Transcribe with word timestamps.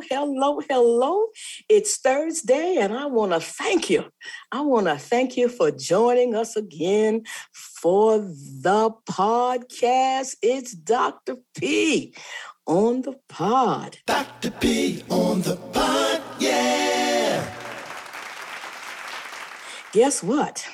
hello. 0.00 0.60
Hello. 0.68 1.26
It's 1.68 1.98
Thursday, 1.98 2.76
and 2.80 2.92
I 2.92 3.06
want 3.06 3.32
to 3.32 3.40
thank 3.40 3.90
you. 3.90 4.04
I 4.52 4.60
want 4.60 4.86
to 4.86 4.96
thank 4.96 5.36
you 5.36 5.48
for 5.48 5.70
joining 5.70 6.34
us 6.34 6.56
again 6.56 7.24
for 7.52 8.18
the 8.18 8.90
podcast. 9.08 10.36
It's 10.42 10.72
Dr. 10.72 11.36
P 11.56 12.14
on 12.66 13.02
the 13.02 13.18
pod. 13.28 13.98
Dr. 14.06 14.50
P 14.50 15.02
on 15.10 15.42
the 15.42 15.56
pod, 15.56 16.22
yeah. 16.38 17.44
Guess 19.92 20.22
what? 20.22 20.66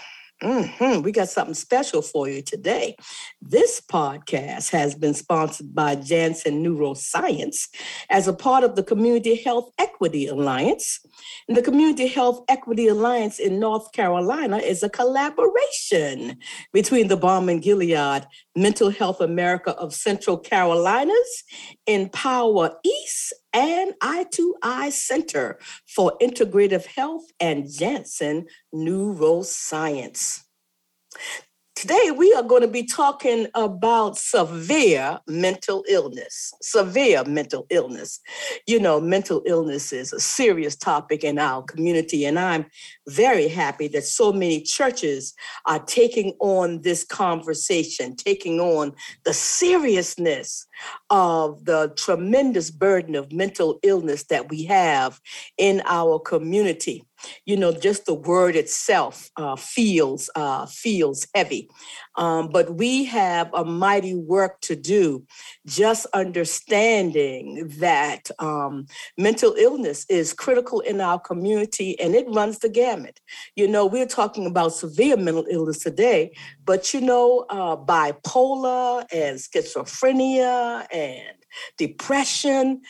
Mm-hmm. 0.43 1.01
We 1.01 1.13
got 1.13 1.31
something 1.31 1.55
special 1.55 2.03
for 2.03 2.29
you 2.29 2.43
today. 2.43 2.95
This 3.41 3.81
podcast 3.81 4.71
has 4.71 4.95
been 4.95 5.15
sponsored 5.15 5.75
by 5.75 5.95
Janssen 5.95 6.63
Neuroscience 6.63 7.69
as 8.11 8.29
a 8.29 8.35
part 8.35 8.63
of 8.63 8.77
the 8.77 8.83
Community 8.83 9.37
Health 9.37 9.71
Equity 9.79 10.27
Alliance. 10.27 11.01
And 11.49 11.57
the 11.57 11.63
Community 11.63 12.07
Health 12.07 12.45
Equity 12.49 12.87
Alliance 12.89 13.39
in 13.39 13.59
North 13.59 13.93
Carolina 13.93 14.59
is 14.59 14.83
a 14.83 14.91
collaboration 14.91 16.37
between 16.71 17.09
the 17.09 17.17
Balm 17.17 17.49
and 17.49 17.63
Gilead 17.63 18.27
Mental 18.55 18.91
Health 18.91 19.23
America 19.23 19.71
of 19.73 19.95
Central 19.95 20.37
Carolinas, 20.37 21.45
Empower 21.87 22.73
East, 22.85 23.33
and 23.57 23.95
I2I 24.03 24.93
Center 24.93 25.59
for 25.87 26.13
Integrative 26.21 26.85
Health 26.85 27.25
and 27.41 27.67
Janssen 27.67 28.45
Neuroscience. 28.75 30.43
Today, 31.75 32.11
we 32.11 32.33
are 32.35 32.43
going 32.43 32.63
to 32.63 32.69
be 32.69 32.85
talking 32.85 33.47
about 33.55 34.19
severe 34.19 35.21
mental 35.27 35.85
illness. 35.89 36.53
Severe 36.61 37.25
mental 37.25 37.67
illness. 37.71 38.21
You 38.67 38.79
know, 38.79 39.01
mental 39.01 39.43
illness 39.47 39.93
is 39.93 40.13
a 40.13 40.21
serious 40.21 40.77
topic 40.77 41.25
in 41.25 41.39
our 41.39 41.63
community, 41.63 42.25
and 42.27 42.39
I'm 42.39 42.67
very 43.09 43.49
happy 43.49 43.89
that 43.89 44.05
so 44.05 44.33
many 44.33 44.61
churches 44.63 45.35
are 45.65 45.83
taking 45.85 46.35
on 46.41 46.83
this 46.83 47.05
conversation, 47.05 48.17
taking 48.17 48.61
on 48.61 48.93
the 49.25 49.33
seriousness 49.33 50.66
of 51.11 51.65
the 51.65 51.93
tremendous 51.97 52.71
burden 52.71 53.15
of 53.15 53.33
mental 53.33 53.79
illness 53.83 54.25
that 54.25 54.49
we 54.49 54.65
have 54.65 55.21
in 55.59 55.83
our 55.87 56.19
community. 56.19 57.05
You 57.47 57.57
know 57.57 57.73
just 57.73 58.05
the 58.05 58.15
word 58.15 58.57
itself 58.57 59.31
uh, 59.37 59.57
feels 59.57 60.29
uh, 60.35 60.67
feels 60.67 61.27
heavy. 61.35 61.69
Um, 62.17 62.49
but 62.49 62.75
we 62.77 63.05
have 63.05 63.51
a 63.55 63.65
mighty 63.65 64.15
work 64.15 64.61
to 64.63 64.77
do 64.77 65.25
just 65.67 66.07
understanding 66.13 67.73
that 67.79 68.31
um, 68.39 68.87
mental 69.17 69.55
illness 69.55 70.05
is 70.09 70.33
critical 70.33 70.81
in 70.81 71.01
our 71.01 71.19
community 71.19 71.99
and 72.01 72.15
it 72.15 72.27
runs 72.29 72.59
the 72.59 72.69
gamut. 72.69 73.19
You 73.55 73.67
know 73.67 73.87
we're 73.87 74.07
talking 74.07 74.47
about 74.47 74.75
severe 74.75 75.17
mental 75.17 75.47
illness 75.49 75.79
today 75.79 76.33
but 76.65 76.93
you 76.93 77.01
know 77.01 77.47
uh, 77.49 77.77
bipolar 77.77 79.05
and 79.13 79.39
schizophrenia 79.39 80.66
and 80.93 81.37
depression. 81.79 82.83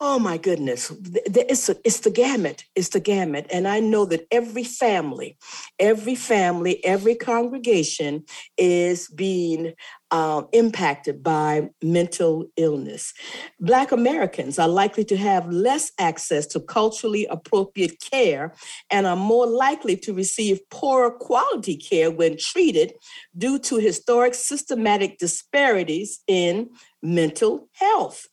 Oh 0.00 0.18
my 0.18 0.38
goodness, 0.38 0.92
it's, 1.24 1.68
a, 1.68 1.76
it's 1.84 2.00
the 2.00 2.10
gamut. 2.10 2.64
It's 2.74 2.88
the 2.88 3.00
gamut. 3.00 3.46
And 3.50 3.66
I 3.66 3.78
know 3.78 4.04
that 4.06 4.26
every 4.30 4.64
family, 4.64 5.38
every 5.78 6.16
family, 6.16 6.84
every 6.84 7.14
congregation 7.14 8.24
is 8.58 9.08
being 9.08 9.72
uh, 10.10 10.42
impacted 10.52 11.22
by 11.22 11.70
mental 11.80 12.46
illness. 12.56 13.14
Black 13.60 13.92
Americans 13.92 14.58
are 14.58 14.68
likely 14.68 15.04
to 15.04 15.16
have 15.16 15.48
less 15.50 15.92
access 15.98 16.46
to 16.48 16.60
culturally 16.60 17.26
appropriate 17.26 18.00
care 18.00 18.52
and 18.90 19.06
are 19.06 19.16
more 19.16 19.46
likely 19.46 19.96
to 19.98 20.12
receive 20.12 20.60
poorer 20.70 21.12
quality 21.12 21.76
care 21.76 22.10
when 22.10 22.36
treated 22.36 22.94
due 23.38 23.60
to 23.60 23.76
historic 23.76 24.34
systematic 24.34 25.18
disparities 25.18 26.20
in 26.26 26.68
mental 27.00 27.68
health. 27.72 28.26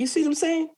You 0.00 0.06
see 0.06 0.22
what 0.22 0.28
I'm 0.28 0.34
saying? 0.34 0.70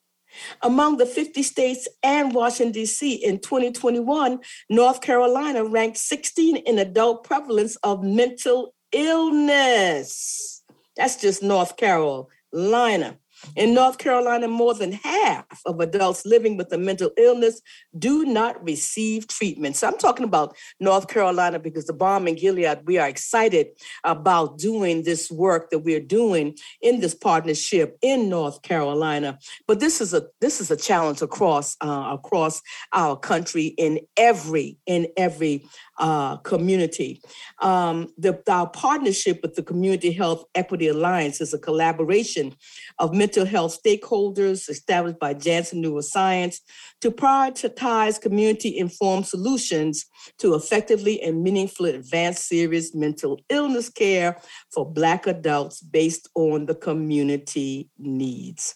Among 0.62 0.96
the 0.96 1.06
50 1.06 1.44
states 1.44 1.86
and 2.02 2.34
Washington, 2.34 2.72
D.C. 2.72 3.14
in 3.14 3.38
2021, 3.38 4.40
North 4.68 5.00
Carolina 5.00 5.64
ranked 5.64 5.98
16 5.98 6.56
in 6.56 6.78
adult 6.80 7.22
prevalence 7.22 7.76
of 7.84 8.02
mental 8.02 8.74
illness. 8.90 10.64
That's 10.96 11.20
just 11.20 11.40
North 11.40 11.76
Carolina. 11.76 13.16
In 13.56 13.74
North 13.74 13.98
Carolina, 13.98 14.48
more 14.48 14.74
than 14.74 14.92
half 14.92 15.46
of 15.66 15.80
adults 15.80 16.24
living 16.24 16.56
with 16.56 16.72
a 16.72 16.78
mental 16.78 17.10
illness 17.16 17.60
do 17.98 18.24
not 18.24 18.62
receive 18.64 19.28
treatment. 19.28 19.76
So 19.76 19.88
I'm 19.88 19.98
talking 19.98 20.24
about 20.24 20.56
North 20.80 21.08
Carolina 21.08 21.58
because 21.58 21.86
the 21.86 21.92
Balm 21.92 22.28
in 22.28 22.36
Gilead, 22.36 22.80
we 22.84 22.98
are 22.98 23.08
excited 23.08 23.68
about 24.04 24.58
doing 24.58 25.02
this 25.02 25.30
work 25.30 25.70
that 25.70 25.80
we're 25.80 26.00
doing 26.00 26.56
in 26.80 27.00
this 27.00 27.14
partnership 27.14 27.98
in 28.02 28.28
North 28.28 28.62
Carolina. 28.62 29.38
But 29.66 29.80
this 29.80 30.00
is 30.00 30.14
a 30.14 30.26
this 30.40 30.60
is 30.60 30.70
a 30.70 30.76
challenge 30.76 31.22
across 31.22 31.76
uh, 31.80 32.10
across 32.12 32.62
our 32.92 33.16
country 33.16 33.66
in 33.78 34.00
every 34.16 34.78
in 34.86 35.08
every 35.16 35.64
uh, 35.98 36.36
community. 36.38 37.20
Um, 37.60 38.08
the, 38.18 38.42
our 38.48 38.68
partnership 38.68 39.40
with 39.42 39.54
the 39.54 39.62
Community 39.62 40.10
Health 40.12 40.44
Equity 40.54 40.88
Alliance 40.88 41.40
is 41.40 41.54
a 41.54 41.58
collaboration 41.58 42.54
of 42.98 43.14
mental 43.14 43.31
health 43.40 43.78
stakeholders 43.82 44.68
established 44.68 45.18
by 45.18 45.34
Janssen 45.34 45.82
Neuroscience 45.82 46.56
to 47.00 47.10
prioritize 47.10 48.20
community 48.20 48.78
informed 48.78 49.26
solutions 49.26 50.06
to 50.38 50.54
effectively 50.54 51.20
and 51.22 51.42
meaningfully 51.42 51.94
advance 51.94 52.44
serious 52.44 52.94
mental 52.94 53.40
illness 53.48 53.88
care 53.88 54.40
for 54.72 54.90
Black 54.90 55.26
adults 55.26 55.80
based 55.80 56.28
on 56.34 56.66
the 56.66 56.74
community 56.74 57.90
needs 57.98 58.74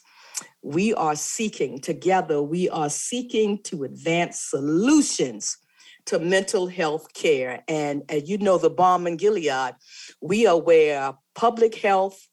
we 0.66 0.92
are 0.94 1.14
seeking 1.14 1.80
together, 1.80 2.42
we 2.42 2.68
are 2.68 2.90
seeking 2.90 3.62
to 3.62 3.84
advance 3.84 4.40
solutions 4.40 5.58
to 6.06 6.18
mental 6.18 6.66
health 6.66 7.12
care. 7.14 7.62
And 7.68 8.02
as 8.08 8.28
you 8.28 8.38
know, 8.38 8.58
the 8.58 8.70
Balm 8.70 9.06
and 9.06 9.18
Gilead, 9.18 9.74
we 10.20 10.46
are 10.46 10.58
where 10.58 11.14
public 11.34 11.76
health 11.76 12.26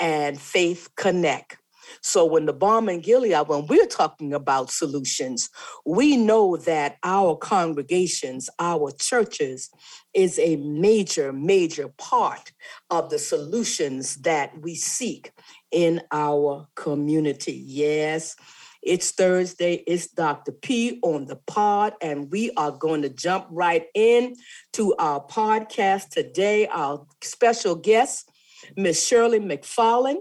and 0.00 0.40
faith 0.40 0.88
connect. 0.96 1.58
So 2.02 2.24
when 2.24 2.46
the 2.46 2.52
Balm 2.52 2.88
and 2.88 3.02
Gilead, 3.02 3.48
when 3.48 3.66
we're 3.66 3.86
talking 3.86 4.34
about 4.34 4.70
solutions, 4.70 5.48
we 5.84 6.16
know 6.16 6.56
that 6.56 6.96
our 7.02 7.36
congregations, 7.36 8.50
our 8.58 8.90
churches, 8.92 9.70
is 10.14 10.38
a 10.38 10.56
major, 10.56 11.32
major 11.32 11.88
part 11.96 12.52
of 12.90 13.10
the 13.10 13.18
solutions 13.18 14.16
that 14.16 14.58
we 14.60 14.74
seek 14.74 15.32
in 15.70 16.02
our 16.12 16.66
community. 16.74 17.62
Yes. 17.66 18.36
It's 18.82 19.10
Thursday. 19.10 19.82
It's 19.86 20.06
Dr. 20.06 20.52
P 20.52 21.00
on 21.02 21.26
the 21.26 21.34
pod, 21.48 21.94
and 22.00 22.30
we 22.30 22.52
are 22.56 22.70
going 22.70 23.02
to 23.02 23.08
jump 23.08 23.48
right 23.50 23.86
in 23.94 24.36
to 24.74 24.94
our 25.00 25.26
podcast 25.26 26.10
today. 26.10 26.68
Our 26.68 27.04
special 27.20 27.74
guest, 27.74 28.30
Miss 28.76 29.06
Shirley 29.06 29.40
McFarland. 29.40 30.18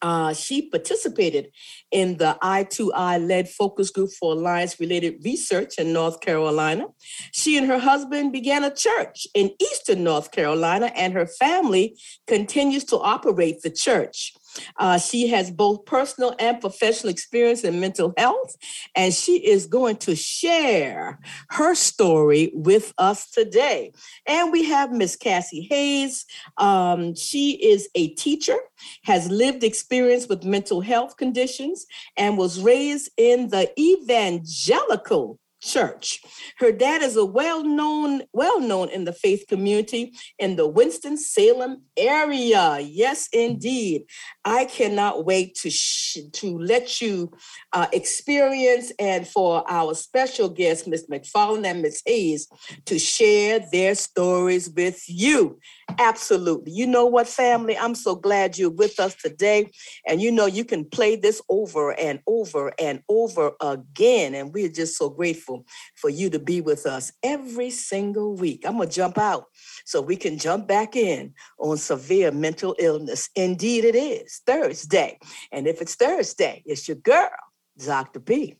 Uh, 0.00 0.32
she 0.32 0.70
participated 0.70 1.48
in 1.90 2.16
the 2.16 2.38
I2I 2.42 3.26
led 3.26 3.48
focus 3.48 3.90
group 3.90 4.10
for 4.18 4.32
alliance 4.32 4.80
related 4.80 5.22
research 5.24 5.74
in 5.78 5.92
North 5.92 6.20
Carolina. 6.20 6.86
She 7.32 7.58
and 7.58 7.66
her 7.66 7.78
husband 7.78 8.32
began 8.32 8.64
a 8.64 8.74
church 8.74 9.26
in 9.34 9.50
Eastern 9.60 10.02
North 10.02 10.30
Carolina, 10.32 10.90
and 10.94 11.12
her 11.12 11.26
family 11.26 11.98
continues 12.26 12.84
to 12.84 12.98
operate 12.98 13.60
the 13.62 13.70
church. 13.70 14.34
Uh, 14.76 14.98
she 14.98 15.28
has 15.28 15.50
both 15.50 15.84
personal 15.84 16.34
and 16.38 16.60
professional 16.60 17.10
experience 17.10 17.64
in 17.64 17.80
mental 17.80 18.12
health, 18.16 18.56
and 18.94 19.12
she 19.12 19.36
is 19.36 19.66
going 19.66 19.96
to 19.96 20.14
share 20.14 21.18
her 21.50 21.74
story 21.74 22.50
with 22.54 22.92
us 22.98 23.30
today. 23.30 23.92
And 24.26 24.52
we 24.52 24.64
have 24.64 24.92
Miss 24.92 25.16
Cassie 25.16 25.66
Hayes. 25.70 26.24
Um, 26.56 27.14
she 27.14 27.52
is 27.52 27.88
a 27.94 28.08
teacher, 28.14 28.58
has 29.04 29.30
lived 29.30 29.64
experience 29.64 30.28
with 30.28 30.44
mental 30.44 30.80
health 30.80 31.16
conditions, 31.16 31.86
and 32.16 32.38
was 32.38 32.60
raised 32.60 33.10
in 33.16 33.48
the 33.48 33.70
evangelical 33.78 35.38
Church. 35.64 36.20
Her 36.58 36.72
dad 36.72 37.02
is 37.02 37.16
a 37.16 37.24
well-known, 37.24 38.22
well-known 38.32 38.90
in 38.90 39.04
the 39.04 39.12
faith 39.12 39.44
community 39.48 40.12
in 40.38 40.56
the 40.56 40.68
Winston-Salem 40.68 41.82
area. 41.96 42.78
Yes, 42.80 43.28
indeed. 43.32 44.04
I 44.44 44.66
cannot 44.66 45.24
wait 45.24 45.54
to 45.56 45.70
sh- 45.70 46.18
to 46.34 46.58
let 46.58 47.00
you 47.00 47.32
uh, 47.72 47.86
experience 47.92 48.92
and 48.98 49.26
for 49.26 49.64
our 49.70 49.94
special 49.94 50.48
guests, 50.48 50.86
Ms. 50.86 51.06
McFarland 51.10 51.64
and 51.66 51.82
Ms. 51.82 52.02
Hayes, 52.04 52.48
to 52.84 52.98
share 52.98 53.60
their 53.72 53.94
stories 53.94 54.68
with 54.68 55.02
you. 55.08 55.58
Absolutely. 55.98 56.72
You 56.72 56.86
know 56.86 57.06
what, 57.06 57.28
family? 57.28 57.76
I'm 57.76 57.94
so 57.94 58.14
glad 58.14 58.58
you're 58.58 58.70
with 58.70 59.00
us 59.00 59.14
today. 59.14 59.70
And 60.06 60.20
you 60.20 60.30
know, 60.30 60.46
you 60.46 60.64
can 60.64 60.84
play 60.84 61.16
this 61.16 61.40
over 61.48 61.92
and 61.92 62.20
over 62.26 62.72
and 62.78 63.02
over 63.08 63.52
again. 63.60 64.34
And 64.34 64.52
we're 64.52 64.68
just 64.68 64.98
so 64.98 65.08
grateful 65.08 65.53
for 65.94 66.10
you 66.10 66.30
to 66.30 66.38
be 66.38 66.60
with 66.60 66.86
us 66.86 67.12
every 67.22 67.70
single 67.70 68.34
week. 68.34 68.64
I'm 68.66 68.76
going 68.76 68.88
to 68.88 68.94
jump 68.94 69.18
out 69.18 69.44
so 69.84 70.00
we 70.00 70.16
can 70.16 70.38
jump 70.38 70.66
back 70.66 70.96
in 70.96 71.34
on 71.58 71.76
severe 71.76 72.30
mental 72.32 72.74
illness. 72.78 73.28
Indeed, 73.36 73.84
it 73.84 73.94
is 73.94 74.40
Thursday. 74.46 75.18
And 75.52 75.66
if 75.66 75.80
it's 75.80 75.94
Thursday, 75.94 76.62
it's 76.66 76.88
your 76.88 76.96
girl, 76.96 77.30
Dr. 77.78 78.20
P, 78.20 78.56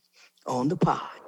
on 0.46 0.68
the 0.68 0.76
pod. 0.76 1.23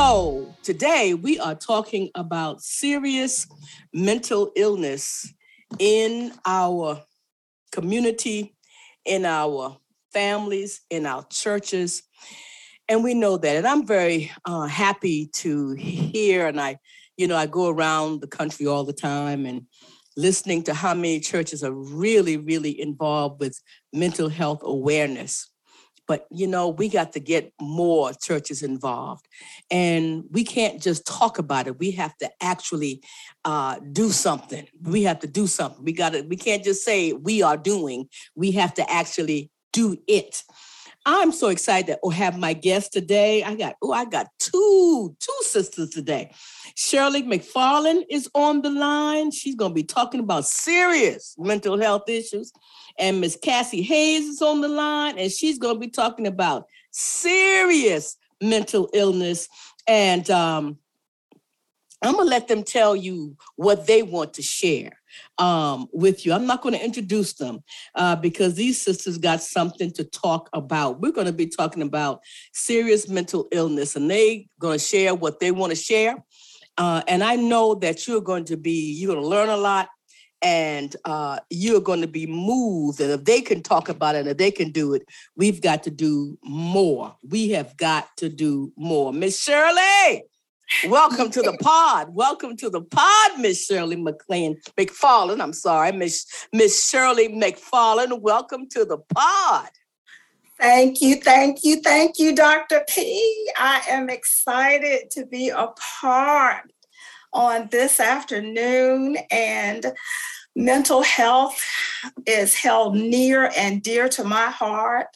So, 0.00 0.54
today 0.62 1.14
we 1.14 1.40
are 1.40 1.56
talking 1.56 2.10
about 2.14 2.62
serious 2.62 3.48
mental 3.92 4.52
illness 4.54 5.34
in 5.80 6.32
our 6.46 7.02
community, 7.72 8.54
in 9.04 9.24
our 9.24 9.76
families, 10.12 10.82
in 10.88 11.04
our 11.04 11.26
churches. 11.30 12.04
And 12.88 13.02
we 13.02 13.12
know 13.12 13.38
that. 13.38 13.56
And 13.56 13.66
I'm 13.66 13.84
very 13.84 14.30
uh, 14.44 14.68
happy 14.68 15.30
to 15.38 15.72
hear, 15.72 16.46
and 16.46 16.60
I, 16.60 16.78
you 17.16 17.26
know, 17.26 17.36
I 17.36 17.46
go 17.46 17.68
around 17.68 18.20
the 18.20 18.28
country 18.28 18.68
all 18.68 18.84
the 18.84 18.92
time 18.92 19.46
and 19.46 19.62
listening 20.16 20.62
to 20.62 20.74
how 20.74 20.94
many 20.94 21.18
churches 21.18 21.64
are 21.64 21.74
really, 21.74 22.36
really 22.36 22.80
involved 22.80 23.40
with 23.40 23.60
mental 23.92 24.28
health 24.28 24.60
awareness. 24.62 25.50
But 26.08 26.26
you 26.30 26.48
know, 26.48 26.68
we 26.68 26.88
got 26.88 27.12
to 27.12 27.20
get 27.20 27.52
more 27.60 28.12
churches 28.14 28.62
involved, 28.62 29.28
and 29.70 30.24
we 30.32 30.42
can't 30.42 30.82
just 30.82 31.06
talk 31.06 31.38
about 31.38 31.68
it. 31.68 31.78
We 31.78 31.92
have 31.92 32.16
to 32.18 32.30
actually 32.42 33.02
uh, 33.44 33.78
do 33.92 34.10
something. 34.10 34.66
We 34.82 35.04
have 35.04 35.20
to 35.20 35.28
do 35.28 35.46
something. 35.46 35.84
We 35.84 35.92
got 35.92 36.14
to. 36.14 36.22
We 36.22 36.36
can't 36.36 36.64
just 36.64 36.84
say 36.84 37.12
we 37.12 37.42
are 37.42 37.58
doing. 37.58 38.08
We 38.34 38.52
have 38.52 38.74
to 38.74 38.90
actually 38.90 39.50
do 39.72 39.98
it. 40.08 40.42
I'm 41.10 41.32
so 41.32 41.48
excited 41.48 41.96
to 42.04 42.10
have 42.10 42.38
my 42.38 42.52
guest 42.52 42.92
today. 42.92 43.42
I 43.42 43.54
got 43.54 43.76
oh, 43.80 43.92
I 43.92 44.04
got 44.04 44.26
two 44.38 45.16
two 45.18 45.38
sisters 45.40 45.88
today. 45.88 46.32
Shirley 46.74 47.22
McFarland 47.22 48.04
is 48.10 48.28
on 48.34 48.60
the 48.60 48.68
line. 48.68 49.30
She's 49.30 49.54
going 49.54 49.70
to 49.70 49.74
be 49.74 49.84
talking 49.84 50.20
about 50.20 50.44
serious 50.44 51.34
mental 51.38 51.80
health 51.80 52.10
issues. 52.10 52.52
And 52.98 53.22
Miss 53.22 53.38
Cassie 53.42 53.80
Hayes 53.80 54.24
is 54.24 54.42
on 54.42 54.60
the 54.60 54.68
line, 54.68 55.18
and 55.18 55.32
she's 55.32 55.58
going 55.58 55.76
to 55.76 55.80
be 55.80 55.88
talking 55.88 56.26
about 56.26 56.66
serious 56.90 58.18
mental 58.42 58.90
illness. 58.92 59.48
And 59.86 60.28
um, 60.28 60.76
I'm 62.02 62.12
going 62.12 62.26
to 62.26 62.30
let 62.30 62.48
them 62.48 62.64
tell 62.64 62.94
you 62.94 63.34
what 63.56 63.86
they 63.86 64.02
want 64.02 64.34
to 64.34 64.42
share 64.42 64.97
um, 65.38 65.88
with 65.92 66.24
you. 66.24 66.32
I'm 66.32 66.46
not 66.46 66.62
going 66.62 66.74
to 66.74 66.84
introduce 66.84 67.34
them 67.34 67.60
uh, 67.94 68.16
because 68.16 68.54
these 68.54 68.80
sisters 68.80 69.18
got 69.18 69.42
something 69.42 69.92
to 69.92 70.04
talk 70.04 70.48
about. 70.52 71.00
We're 71.00 71.12
going 71.12 71.26
to 71.26 71.32
be 71.32 71.46
talking 71.46 71.82
about 71.82 72.20
serious 72.52 73.08
mental 73.08 73.48
illness, 73.52 73.96
and 73.96 74.10
they're 74.10 74.40
going 74.58 74.78
to 74.78 74.84
share 74.84 75.14
what 75.14 75.40
they 75.40 75.50
want 75.50 75.70
to 75.70 75.76
share. 75.76 76.16
Uh, 76.76 77.02
and 77.08 77.24
I 77.24 77.36
know 77.36 77.74
that 77.76 78.06
you're 78.06 78.20
going 78.20 78.44
to 78.46 78.56
be, 78.56 78.92
you're 78.92 79.12
going 79.12 79.22
to 79.22 79.28
learn 79.28 79.48
a 79.48 79.56
lot 79.56 79.88
and 80.42 80.94
uh, 81.04 81.38
you're 81.50 81.80
going 81.80 82.00
to 82.00 82.06
be 82.06 82.26
moved. 82.26 83.00
And 83.00 83.10
if 83.10 83.24
they 83.24 83.40
can 83.40 83.62
talk 83.62 83.88
about 83.88 84.14
it, 84.14 84.20
and 84.20 84.28
if 84.28 84.36
they 84.36 84.50
can 84.50 84.70
do 84.70 84.94
it, 84.94 85.02
we've 85.36 85.60
got 85.60 85.82
to 85.84 85.90
do 85.90 86.38
more. 86.44 87.16
We 87.28 87.50
have 87.50 87.76
got 87.76 88.08
to 88.18 88.28
do 88.28 88.72
more. 88.76 89.12
Miss 89.12 89.42
Shirley, 89.42 90.24
welcome 90.86 91.30
to 91.30 91.42
the 91.42 91.56
pod. 91.60 92.14
Welcome 92.14 92.56
to 92.58 92.70
the 92.70 92.82
pod, 92.82 93.38
Miss 93.38 93.64
Shirley 93.64 93.96
McLean 93.96 94.60
McFarland. 94.76 95.40
I'm 95.40 95.52
sorry, 95.52 95.92
Miss 95.92 96.46
Miss 96.52 96.88
Shirley 96.88 97.28
McFarland. 97.28 98.20
Welcome 98.20 98.68
to 98.70 98.84
the 98.84 98.98
pod. 99.14 99.68
Thank 100.58 101.00
you, 101.00 101.16
thank 101.16 101.62
you, 101.62 101.80
thank 101.80 102.18
you, 102.18 102.34
Dr. 102.34 102.84
P. 102.88 103.50
I 103.56 103.82
am 103.88 104.10
excited 104.10 105.10
to 105.12 105.24
be 105.24 105.50
a 105.50 105.68
part 106.00 106.72
on 107.32 107.68
this 107.70 108.00
afternoon, 108.00 109.16
and 109.30 109.92
mental 110.56 111.02
health 111.02 111.62
is 112.26 112.54
held 112.54 112.96
near 112.96 113.52
and 113.56 113.82
dear 113.82 114.08
to 114.08 114.24
my 114.24 114.46
heart. 114.46 115.08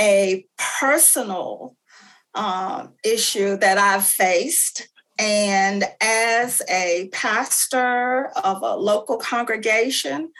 A 0.00 0.44
personal 0.58 1.76
um, 2.36 2.94
issue 3.02 3.56
that 3.56 3.78
I've 3.78 4.06
faced. 4.06 4.88
And 5.18 5.84
as 6.00 6.62
a 6.68 7.08
pastor 7.12 8.26
of 8.44 8.62
a 8.62 8.76
local 8.76 9.16
congregation, 9.16 10.30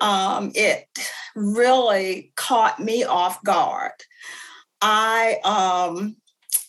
um, 0.00 0.50
it 0.54 0.88
really 1.36 2.32
caught 2.34 2.80
me 2.80 3.04
off 3.04 3.42
guard. 3.44 3.92
I 4.80 5.38
um, 5.44 6.16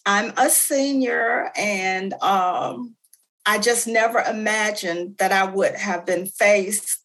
I'm 0.06 0.34
a 0.38 0.50
senior, 0.50 1.52
and 1.58 2.14
um, 2.22 2.96
I 3.46 3.58
just 3.58 3.88
never 3.88 4.20
imagined 4.20 5.18
that 5.18 5.32
I 5.32 5.46
would 5.46 5.76
have 5.76 6.06
been 6.06 6.26
faced 6.28 7.00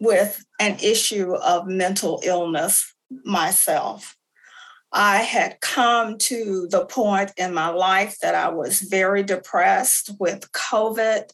with 0.00 0.44
an 0.58 0.76
issue 0.82 1.34
of 1.34 1.68
mental 1.68 2.20
illness 2.24 2.92
myself. 3.24 4.16
I 4.92 5.18
had 5.18 5.60
come 5.60 6.18
to 6.18 6.68
the 6.70 6.84
point 6.84 7.32
in 7.38 7.54
my 7.54 7.68
life 7.68 8.18
that 8.20 8.34
I 8.34 8.50
was 8.50 8.80
very 8.80 9.22
depressed 9.22 10.10
with 10.18 10.52
COVID 10.52 11.30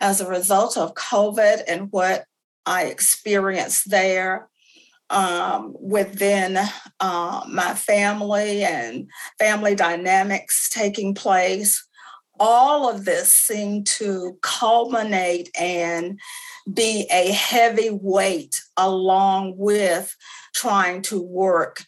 as 0.00 0.20
a 0.20 0.28
result 0.28 0.76
of 0.76 0.94
COVID 0.94 1.62
and 1.68 1.92
what 1.92 2.24
I 2.66 2.84
experienced 2.84 3.90
there. 3.90 4.48
Um, 5.08 5.74
within 5.80 6.56
uh, 7.00 7.44
my 7.48 7.74
family 7.74 8.62
and 8.62 9.10
family 9.40 9.74
dynamics 9.74 10.70
taking 10.70 11.14
place, 11.14 11.84
all 12.38 12.88
of 12.88 13.04
this 13.04 13.32
seemed 13.32 13.88
to 13.88 14.38
culminate 14.40 15.50
and 15.58 16.20
be 16.72 17.08
a 17.10 17.32
heavy 17.32 17.90
weight 17.90 18.62
along 18.76 19.54
with 19.56 20.16
trying 20.54 21.02
to 21.02 21.20
work 21.20 21.82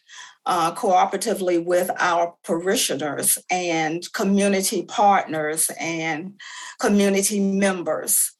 uh, 0.45 0.73
cooperatively 0.75 1.63
with 1.63 1.89
our 1.99 2.35
parishioners 2.43 3.37
and 3.49 4.11
community 4.13 4.83
partners 4.83 5.69
and 5.79 6.39
community 6.79 7.39
members. 7.39 8.31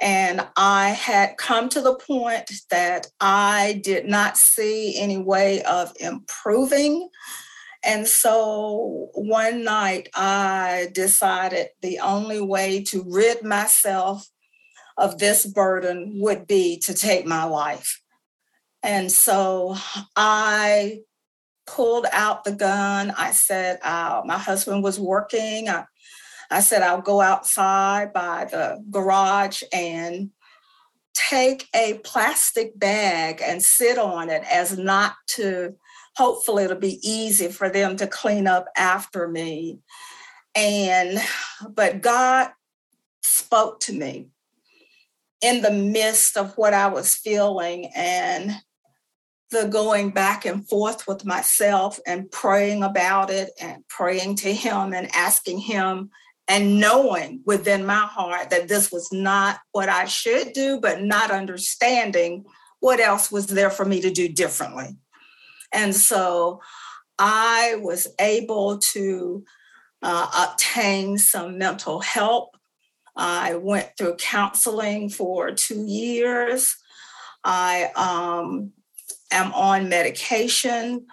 And 0.00 0.46
I 0.56 0.88
had 0.88 1.36
come 1.36 1.68
to 1.70 1.80
the 1.80 1.94
point 1.94 2.50
that 2.70 3.06
I 3.20 3.80
did 3.84 4.06
not 4.06 4.36
see 4.36 4.98
any 4.98 5.18
way 5.18 5.62
of 5.62 5.92
improving. 6.00 7.08
And 7.84 8.06
so 8.06 9.10
one 9.14 9.62
night 9.62 10.08
I 10.14 10.88
decided 10.92 11.68
the 11.82 12.00
only 12.00 12.40
way 12.40 12.82
to 12.84 13.04
rid 13.06 13.44
myself 13.44 14.28
of 14.98 15.18
this 15.18 15.46
burden 15.46 16.14
would 16.16 16.46
be 16.46 16.78
to 16.80 16.94
take 16.94 17.24
my 17.24 17.44
life. 17.44 18.00
And 18.82 19.10
so 19.10 19.76
I 20.16 21.00
pulled 21.66 22.06
out 22.12 22.44
the 22.44 22.52
gun. 22.52 23.12
I 23.16 23.32
said, 23.32 23.78
uh, 23.82 24.22
my 24.24 24.38
husband 24.38 24.82
was 24.82 24.98
working. 24.98 25.68
I, 25.68 25.84
I 26.50 26.60
said, 26.60 26.82
I'll 26.82 27.00
go 27.00 27.20
outside 27.20 28.12
by 28.12 28.46
the 28.46 28.84
garage 28.90 29.62
and 29.72 30.30
take 31.14 31.68
a 31.74 32.00
plastic 32.04 32.78
bag 32.78 33.42
and 33.44 33.62
sit 33.62 33.98
on 33.98 34.30
it 34.30 34.42
as 34.50 34.78
not 34.78 35.14
to, 35.28 35.74
hopefully, 36.16 36.64
it'll 36.64 36.76
be 36.76 37.00
easy 37.02 37.48
for 37.48 37.68
them 37.68 37.96
to 37.96 38.06
clean 38.06 38.46
up 38.46 38.66
after 38.76 39.28
me. 39.28 39.78
And, 40.54 41.18
but 41.68 42.02
God 42.02 42.50
spoke 43.22 43.80
to 43.80 43.92
me 43.92 44.28
in 45.40 45.62
the 45.62 45.70
midst 45.70 46.36
of 46.36 46.56
what 46.56 46.74
I 46.74 46.88
was 46.88 47.14
feeling 47.14 47.90
and 47.94 48.52
the 49.52 49.68
going 49.68 50.10
back 50.10 50.44
and 50.44 50.68
forth 50.68 51.06
with 51.06 51.24
myself 51.24 52.00
and 52.06 52.30
praying 52.30 52.82
about 52.82 53.30
it 53.30 53.50
and 53.60 53.86
praying 53.88 54.34
to 54.36 54.52
Him 54.52 54.92
and 54.92 55.08
asking 55.14 55.60
Him 55.60 56.10
and 56.48 56.80
knowing 56.80 57.40
within 57.46 57.86
my 57.86 57.94
heart 58.00 58.50
that 58.50 58.68
this 58.68 58.90
was 58.90 59.12
not 59.12 59.60
what 59.70 59.88
I 59.88 60.06
should 60.06 60.52
do, 60.52 60.80
but 60.80 61.02
not 61.02 61.30
understanding 61.30 62.44
what 62.80 62.98
else 62.98 63.30
was 63.30 63.46
there 63.46 63.70
for 63.70 63.84
me 63.84 64.00
to 64.00 64.10
do 64.10 64.28
differently. 64.28 64.96
And 65.72 65.94
so 65.94 66.60
I 67.18 67.76
was 67.80 68.08
able 68.18 68.78
to 68.78 69.44
uh, 70.02 70.48
obtain 70.50 71.16
some 71.18 71.58
mental 71.58 72.00
help. 72.00 72.56
I 73.14 73.54
went 73.54 73.90
through 73.96 74.16
counseling 74.16 75.10
for 75.10 75.52
two 75.52 75.84
years. 75.86 76.76
I 77.44 77.90
um, 77.94 78.72
am 79.32 79.52
on 79.54 79.88
medication. 79.88 81.06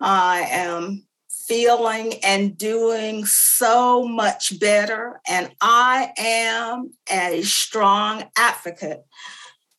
I 0.00 0.40
am 0.50 1.06
feeling 1.28 2.14
and 2.22 2.56
doing 2.56 3.24
so 3.24 4.06
much 4.06 4.58
better. 4.60 5.20
And 5.28 5.50
I 5.60 6.12
am 6.16 6.92
a 7.10 7.42
strong 7.42 8.24
advocate 8.36 9.04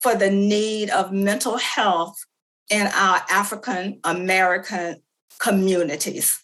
for 0.01 0.15
the 0.15 0.29
need 0.29 0.89
of 0.89 1.13
mental 1.13 1.57
health 1.57 2.17
in 2.69 2.88
our 2.88 3.21
African 3.29 4.00
American 4.03 5.01
communities. 5.39 6.43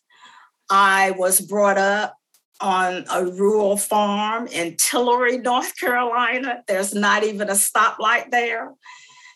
I 0.69 1.11
was 1.11 1.41
brought 1.41 1.77
up 1.77 2.15
on 2.59 3.05
a 3.11 3.25
rural 3.25 3.77
farm 3.77 4.47
in 4.47 4.75
Tillery, 4.77 5.37
North 5.37 5.77
Carolina. 5.77 6.63
There's 6.67 6.93
not 6.93 7.23
even 7.23 7.49
a 7.49 7.53
stoplight 7.53 8.31
there. 8.31 8.73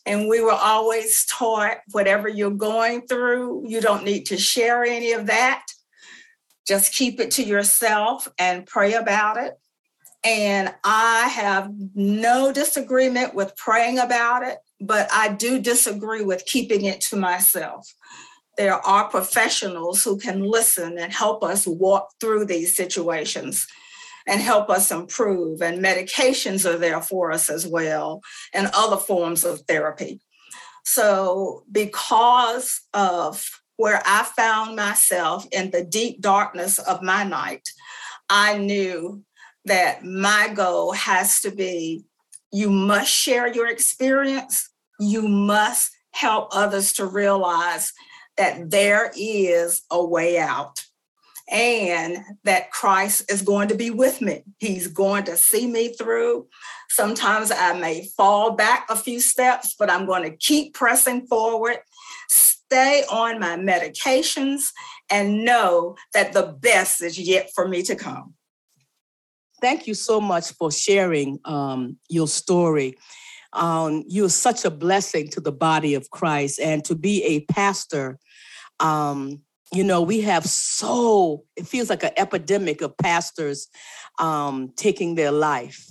And 0.06 0.28
we 0.28 0.42
were 0.42 0.52
always 0.52 1.26
taught 1.26 1.78
whatever 1.92 2.28
you're 2.28 2.52
going 2.52 3.08
through, 3.08 3.64
you 3.68 3.82
don't 3.82 4.04
need 4.04 4.26
to 4.28 4.38
share 4.38 4.84
any 4.84 5.12
of 5.12 5.28
that. 5.28 5.66
Just 6.68 6.94
keep 6.94 7.20
it 7.20 7.32
to 7.32 7.44
yourself 7.44 8.28
and 8.38 8.66
pray 8.66 8.94
about 8.94 9.38
it. 9.38 9.60
And 10.24 10.74
I 10.84 11.28
have 11.30 11.72
no 11.96 12.52
disagreement 12.52 13.34
with 13.34 13.56
praying 13.58 13.98
about 14.00 14.44
it, 14.44 14.60
but 14.80 15.10
I 15.12 15.30
do 15.30 15.60
disagree 15.60 16.24
with 16.24 16.46
keeping 16.46 16.86
it 16.86 17.02
to 17.02 17.16
myself. 17.16 17.92
There 18.58 18.76
are 18.86 19.10
professionals 19.10 20.04
who 20.04 20.18
can 20.18 20.44
listen 20.44 20.98
and 21.00 21.12
help 21.12 21.44
us 21.44 21.66
walk 21.66 22.10
through 22.20 22.46
these 22.46 22.76
situations 22.76 23.68
and 24.28 24.42
help 24.42 24.70
us 24.70 24.92
improve. 24.92 25.62
And 25.62 25.84
medications 25.84 26.70
are 26.70 26.78
there 26.78 27.02
for 27.02 27.32
us 27.32 27.50
as 27.50 27.66
well, 27.68 28.22
and 28.54 28.70
other 28.74 28.98
forms 28.98 29.44
of 29.44 29.62
therapy. 29.62 30.22
So, 30.84 31.64
because 31.72 32.82
of 32.94 33.48
where 33.78 34.02
I 34.06 34.24
found 34.24 34.76
myself 34.76 35.46
in 35.52 35.72
the 35.72 35.84
deep 35.84 36.22
darkness 36.22 36.80
of 36.80 37.02
my 37.02 37.24
night, 37.24 37.68
I 38.30 38.58
knew 38.58 39.24
that 39.66 40.04
my 40.04 40.52
goal 40.54 40.94
has 40.94 41.42
to 41.42 41.52
be 41.52 42.06
you 42.52 42.70
must 42.70 43.12
share 43.12 43.48
your 43.54 43.68
experience, 43.68 44.70
you 45.00 45.28
must 45.28 45.92
help 46.12 46.50
others 46.52 46.94
to 46.94 47.06
realize 47.06 47.94
that 48.38 48.70
there 48.70 49.12
is 49.16 49.84
a 49.90 50.04
way 50.04 50.38
out 50.38 50.84
and 51.52 52.18
that 52.46 52.72
Christ 52.72 53.30
is 53.30 53.42
going 53.42 53.68
to 53.68 53.76
be 53.76 53.90
with 53.90 54.22
me. 54.22 54.44
He's 54.60 54.88
going 54.88 55.26
to 55.26 55.36
see 55.36 55.68
me 55.68 55.90
through. 55.90 56.48
Sometimes 56.90 57.52
I 57.52 57.78
may 57.78 58.08
fall 58.16 58.52
back 58.52 58.88
a 58.90 58.96
few 58.96 59.20
steps, 59.20 59.76
but 59.78 59.92
I'm 59.92 60.06
going 60.06 60.24
to 60.24 60.36
keep 60.36 60.74
pressing 60.74 61.28
forward, 61.28 61.80
stay 62.30 63.04
on 63.12 63.40
my 63.40 63.58
medications, 63.58 64.72
and 65.10 65.44
know 65.44 65.96
that 66.14 66.32
the 66.32 66.58
best 66.60 67.02
is 67.02 67.20
yet 67.20 67.52
for 67.54 67.68
me 67.68 67.84
to 67.84 67.96
come. 67.96 68.34
Thank 69.60 69.88
you 69.88 69.94
so 69.94 70.22
much 70.22 70.54
for 70.54 70.72
sharing 70.72 71.40
um, 71.46 71.98
your 72.10 72.28
story. 72.28 72.98
Um, 73.54 74.04
you're 74.08 74.30
such 74.30 74.64
a 74.64 74.72
blessing 74.72 75.28
to 75.32 75.42
the 75.42 75.52
body 75.52 75.96
of 75.96 76.10
Christ, 76.10 76.60
and 76.62 76.84
to 76.86 76.96
be 76.96 77.24
a 77.26 77.42
pastor. 77.42 78.18
Um, 78.80 79.42
you 79.72 79.84
know, 79.84 80.02
we 80.02 80.22
have 80.22 80.46
so, 80.46 81.44
it 81.56 81.66
feels 81.66 81.90
like 81.90 82.04
an 82.04 82.12
epidemic 82.18 82.82
of 82.82 82.98
pastors 82.98 83.68
um, 84.20 84.74
taking 84.76 85.16
their 85.16 85.32
life. 85.32 85.88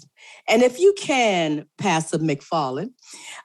And 0.46 0.62
if 0.62 0.78
you 0.78 0.94
can, 0.98 1.66
Pastor 1.78 2.18
McFarland, 2.18 2.90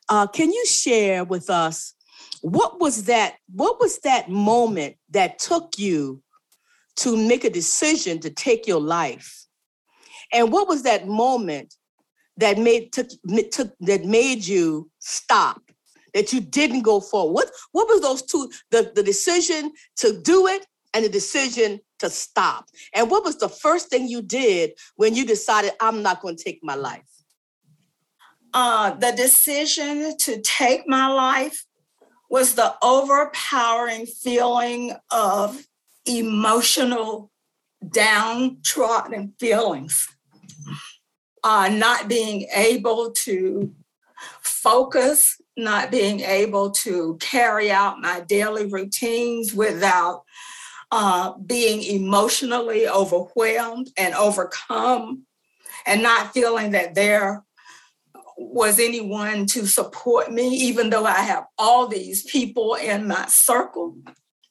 uh, 0.09 0.27
can 0.27 0.51
you 0.51 0.65
share 0.65 1.23
with 1.23 1.49
us 1.49 1.93
what 2.41 2.79
was 2.79 3.05
that? 3.05 3.35
What 3.51 3.79
was 3.79 3.99
that 3.99 4.29
moment 4.29 4.97
that 5.09 5.39
took 5.39 5.79
you 5.79 6.21
to 6.97 7.15
make 7.15 7.43
a 7.43 7.49
decision 7.49 8.19
to 8.19 8.29
take 8.29 8.67
your 8.67 8.81
life? 8.81 9.45
And 10.33 10.51
what 10.51 10.67
was 10.67 10.83
that 10.83 11.07
moment 11.07 11.75
that 12.37 12.57
made 12.57 12.91
took, 12.91 13.07
took 13.51 13.73
that 13.79 14.03
made 14.03 14.45
you 14.45 14.91
stop 14.99 15.61
that 16.15 16.33
you 16.33 16.39
didn't 16.39 16.81
go 16.81 16.99
forward? 16.99 17.33
What 17.33 17.51
what 17.73 17.87
was 17.87 18.01
those 18.01 18.23
two 18.23 18.49
the, 18.71 18.91
the 18.95 19.03
decision 19.03 19.71
to 19.97 20.19
do 20.19 20.47
it 20.47 20.65
and 20.95 21.05
the 21.05 21.09
decision 21.09 21.79
to 21.99 22.09
stop? 22.09 22.69
And 22.93 23.11
what 23.11 23.23
was 23.23 23.37
the 23.37 23.49
first 23.49 23.89
thing 23.89 24.07
you 24.07 24.23
did 24.23 24.71
when 24.95 25.13
you 25.13 25.25
decided 25.27 25.73
I'm 25.79 26.01
not 26.01 26.21
going 26.21 26.37
to 26.37 26.43
take 26.43 26.61
my 26.63 26.73
life? 26.73 27.03
Uh, 28.53 28.91
the 28.91 29.11
decision 29.11 30.17
to 30.17 30.41
take 30.41 30.87
my 30.87 31.07
life 31.07 31.65
was 32.29 32.55
the 32.55 32.73
overpowering 32.81 34.05
feeling 34.05 34.93
of 35.11 35.67
emotional 36.05 37.29
downtrodden 37.91 39.33
feelings. 39.39 40.07
Uh, 41.43 41.69
not 41.69 42.07
being 42.07 42.47
able 42.55 43.11
to 43.11 43.71
focus 44.41 45.39
not 45.57 45.91
being 45.91 46.19
able 46.21 46.71
to 46.71 47.17
carry 47.19 47.71
out 47.71 48.01
my 48.01 48.19
daily 48.21 48.65
routines 48.65 49.53
without 49.53 50.23
uh, 50.91 51.33
being 51.45 51.81
emotionally 51.83 52.87
overwhelmed 52.87 53.89
and 53.97 54.13
overcome, 54.15 55.23
and 55.85 56.01
not 56.03 56.33
feeling 56.33 56.71
that 56.71 56.95
there 56.95 57.43
was 58.37 58.79
anyone 58.79 59.45
to 59.45 59.65
support 59.65 60.31
me, 60.31 60.47
even 60.49 60.89
though 60.89 61.05
I 61.05 61.19
have 61.21 61.45
all 61.57 61.87
these 61.87 62.23
people 62.23 62.75
in 62.75 63.07
my 63.07 63.25
circle, 63.27 63.97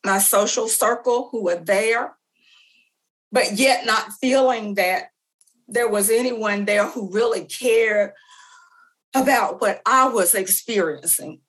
my 0.04 0.18
social 0.18 0.68
circle 0.68 1.28
who 1.30 1.48
are 1.50 1.56
there, 1.56 2.16
but 3.30 3.52
yet 3.52 3.84
not 3.84 4.12
feeling 4.20 4.74
that 4.74 5.08
there 5.68 5.88
was 5.88 6.10
anyone 6.10 6.64
there 6.64 6.86
who 6.86 7.10
really 7.10 7.44
cared 7.44 8.12
about 9.14 9.60
what 9.60 9.80
I 9.86 10.08
was 10.08 10.34
experiencing. 10.34 11.40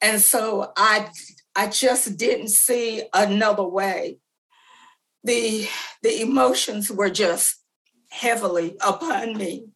And 0.00 0.20
so 0.20 0.72
I 0.76 1.10
I 1.54 1.68
just 1.68 2.16
didn't 2.16 2.48
see 2.48 3.04
another 3.14 3.64
way. 3.64 4.18
The 5.22 5.68
the 6.02 6.22
emotions 6.22 6.90
were 6.90 7.10
just 7.10 7.56
heavily 8.10 8.76
upon 8.80 9.36
me. 9.36 9.66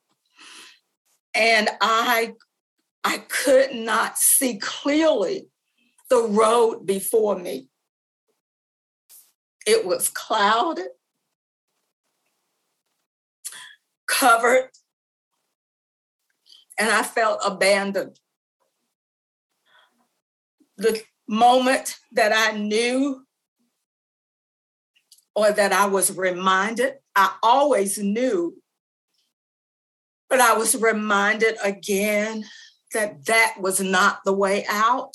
And 1.35 1.69
I 1.81 2.35
I 3.05 3.19
could 3.19 3.75
not 3.75 4.19
see 4.19 4.59
clearly 4.59 5.49
the 6.11 6.23
road 6.23 6.87
before 6.87 7.39
me. 7.39 7.69
It 9.67 9.85
was 9.85 10.09
clouded, 10.09 10.89
covered 14.07 14.71
and 16.79 16.91
I 16.91 17.03
felt 17.03 17.41
abandoned. 17.45 18.19
The 20.77 21.03
moment 21.29 21.97
that 22.13 22.33
I 22.35 22.57
knew 22.57 23.25
or 25.35 25.53
that 25.53 25.73
I 25.73 25.87
was 25.87 26.17
reminded, 26.17 26.95
I 27.15 27.35
always 27.43 27.99
knew, 27.99 28.57
but 30.29 30.41
I 30.41 30.55
was 30.55 30.77
reminded 30.77 31.57
again 31.63 32.45
that 32.93 33.27
that 33.27 33.57
was 33.61 33.81
not 33.81 34.21
the 34.25 34.33
way 34.33 34.65
out. 34.69 35.15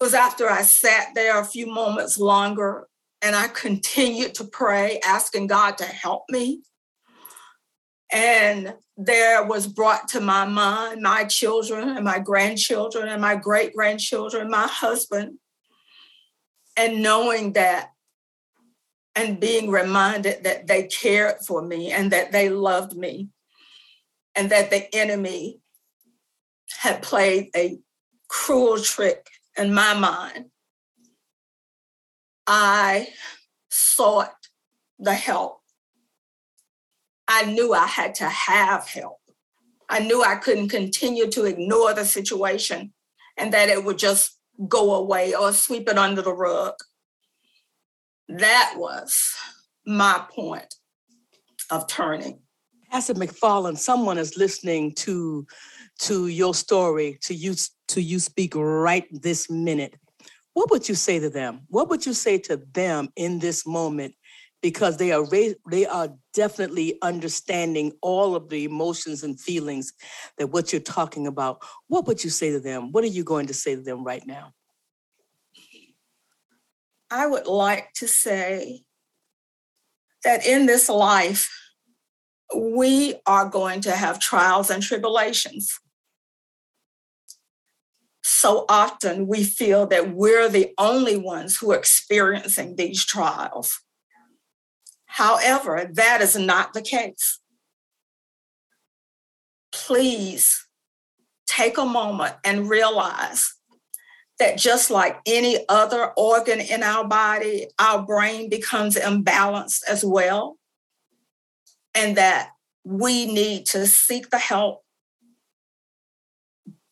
It 0.00 0.04
was 0.04 0.14
after 0.14 0.50
I 0.50 0.62
sat 0.62 1.14
there 1.14 1.38
a 1.38 1.44
few 1.44 1.66
moments 1.66 2.18
longer 2.18 2.88
and 3.22 3.34
I 3.34 3.48
continued 3.48 4.34
to 4.34 4.44
pray, 4.44 5.00
asking 5.04 5.46
God 5.46 5.78
to 5.78 5.84
help 5.84 6.24
me. 6.28 6.62
And 8.12 8.74
there 8.96 9.44
was 9.44 9.66
brought 9.66 10.08
to 10.08 10.20
my 10.20 10.44
mind 10.44 11.02
my 11.02 11.24
children 11.24 11.88
and 11.88 12.04
my 12.04 12.18
grandchildren 12.18 13.08
and 13.08 13.20
my 13.20 13.34
great 13.34 13.74
grandchildren, 13.74 14.50
my 14.50 14.66
husband, 14.66 15.38
and 16.76 17.02
knowing 17.02 17.54
that 17.54 17.90
and 19.16 19.40
being 19.40 19.70
reminded 19.70 20.44
that 20.44 20.66
they 20.66 20.84
cared 20.84 21.36
for 21.46 21.62
me 21.62 21.92
and 21.92 22.10
that 22.10 22.32
they 22.32 22.48
loved 22.48 22.96
me 22.96 23.28
and 24.34 24.50
that 24.50 24.70
the 24.70 24.94
enemy 24.94 25.60
had 26.80 27.02
played 27.02 27.50
a 27.54 27.78
cruel 28.28 28.80
trick 28.80 29.28
in 29.56 29.72
my 29.72 29.94
mind, 29.94 30.46
I 32.46 33.08
sought 33.70 34.34
the 34.98 35.14
help. 35.14 35.60
I 37.28 37.46
knew 37.46 37.72
I 37.72 37.86
had 37.86 38.14
to 38.16 38.28
have 38.28 38.88
help. 38.88 39.18
I 39.88 40.00
knew 40.00 40.22
I 40.22 40.36
couldn't 40.36 40.68
continue 40.68 41.30
to 41.30 41.44
ignore 41.44 41.94
the 41.94 42.04
situation 42.04 42.92
and 43.36 43.52
that 43.52 43.68
it 43.68 43.84
would 43.84 43.98
just 43.98 44.38
go 44.68 44.94
away 44.94 45.34
or 45.34 45.52
sweep 45.52 45.88
it 45.88 45.98
under 45.98 46.22
the 46.22 46.32
rug. 46.32 46.74
That 48.28 48.74
was 48.76 49.34
my 49.86 50.24
point 50.30 50.74
of 51.70 51.86
turning. 51.86 52.40
Pastor 52.90 53.14
McFarland, 53.14 53.78
someone 53.78 54.18
is 54.18 54.36
listening 54.36 54.92
to 54.94 55.46
to 56.00 56.26
your 56.26 56.54
story, 56.54 57.18
to 57.22 57.34
you 57.34 57.54
to 57.88 58.00
you 58.00 58.18
speak 58.18 58.54
right 58.54 59.06
this 59.10 59.50
minute. 59.50 59.96
What 60.54 60.70
would 60.70 60.88
you 60.88 60.94
say 60.94 61.18
to 61.18 61.28
them? 61.28 61.62
What 61.68 61.88
would 61.88 62.06
you 62.06 62.14
say 62.14 62.38
to 62.38 62.56
them 62.72 63.08
in 63.16 63.40
this 63.40 63.66
moment? 63.66 64.14
Because 64.64 64.96
they 64.96 65.12
are 65.12 65.26
they 65.70 65.84
are 65.84 66.08
definitely 66.32 66.96
understanding 67.02 67.92
all 68.00 68.34
of 68.34 68.48
the 68.48 68.64
emotions 68.64 69.22
and 69.22 69.38
feelings 69.38 69.92
that 70.38 70.46
what 70.46 70.72
you're 70.72 70.80
talking 70.80 71.26
about. 71.26 71.62
What 71.88 72.06
would 72.06 72.24
you 72.24 72.30
say 72.30 72.50
to 72.50 72.60
them? 72.60 72.90
What 72.90 73.04
are 73.04 73.08
you 73.08 73.24
going 73.24 73.48
to 73.48 73.52
say 73.52 73.74
to 73.74 73.82
them 73.82 74.04
right 74.04 74.26
now? 74.26 74.54
I 77.10 77.26
would 77.26 77.46
like 77.46 77.92
to 77.96 78.08
say 78.08 78.84
that 80.24 80.46
in 80.46 80.64
this 80.64 80.88
life, 80.88 81.50
we 82.56 83.16
are 83.26 83.46
going 83.46 83.82
to 83.82 83.92
have 83.92 84.18
trials 84.18 84.70
and 84.70 84.82
tribulations. 84.82 85.78
So 88.22 88.64
often 88.70 89.26
we 89.26 89.44
feel 89.44 89.86
that 89.88 90.14
we're 90.14 90.48
the 90.48 90.72
only 90.78 91.18
ones 91.18 91.58
who 91.58 91.72
are 91.72 91.76
experiencing 91.76 92.76
these 92.76 93.04
trials. 93.04 93.83
However, 95.14 95.88
that 95.92 96.22
is 96.22 96.34
not 96.34 96.72
the 96.72 96.82
case. 96.82 97.38
Please 99.70 100.66
take 101.46 101.78
a 101.78 101.84
moment 101.84 102.34
and 102.42 102.68
realize 102.68 103.54
that 104.40 104.58
just 104.58 104.90
like 104.90 105.20
any 105.24 105.64
other 105.68 106.12
organ 106.16 106.58
in 106.58 106.82
our 106.82 107.06
body, 107.06 107.68
our 107.78 108.02
brain 108.02 108.50
becomes 108.50 108.96
imbalanced 108.96 109.82
as 109.88 110.04
well. 110.04 110.56
And 111.94 112.16
that 112.16 112.50
we 112.82 113.32
need 113.32 113.66
to 113.66 113.86
seek 113.86 114.30
the 114.30 114.38
help. 114.38 114.82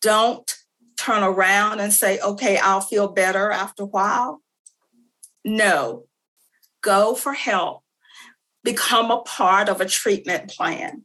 Don't 0.01 0.49
turn 0.97 1.23
around 1.23 1.81
and 1.81 1.91
say, 1.91 2.19
okay, 2.21 2.57
I'll 2.57 2.79
feel 2.79 3.09
better 3.09 3.51
after 3.51 3.83
a 3.83 3.87
while. 3.87 4.41
No, 5.43 6.05
go 6.81 7.15
for 7.15 7.33
help. 7.33 7.82
Become 8.63 9.11
a 9.11 9.21
part 9.21 9.69
of 9.69 9.81
a 9.81 9.85
treatment 9.85 10.49
plan 10.49 11.03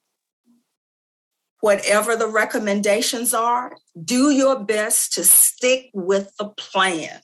whatever 1.61 2.17
the 2.17 2.29
recommendations 2.29 3.35
are, 3.35 3.77
do 4.03 4.31
your 4.31 4.65
best 4.65 5.12
to 5.15 5.25
stick 5.25 5.91
with 5.93 6.31
the 6.38 6.49
plan 6.49 7.21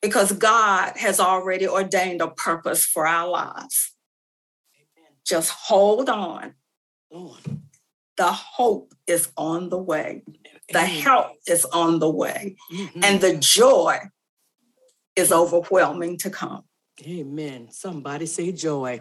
because 0.00 0.32
God 0.32 0.96
has 0.96 1.20
already 1.20 1.66
ordained 1.66 2.20
a 2.20 2.28
purpose 2.28 2.84
for 2.84 3.06
our 3.06 3.28
lives. 3.28 3.92
Just 5.26 5.50
hold 5.50 6.08
on. 6.08 6.54
The 8.16 8.32
hope 8.32 8.94
is 9.06 9.30
on 9.36 9.70
the 9.70 9.78
way. 9.78 10.22
The 10.72 10.84
help 10.84 11.32
is 11.46 11.64
on 11.66 11.98
the 11.98 12.10
way. 12.10 12.56
Mm-hmm. 12.72 13.00
And 13.02 13.20
the 13.20 13.36
joy 13.36 13.98
is 15.16 15.32
overwhelming 15.32 16.18
to 16.18 16.30
come. 16.30 16.64
Amen. 17.02 17.68
Somebody 17.70 18.26
say 18.26 18.52
joy. 18.52 19.00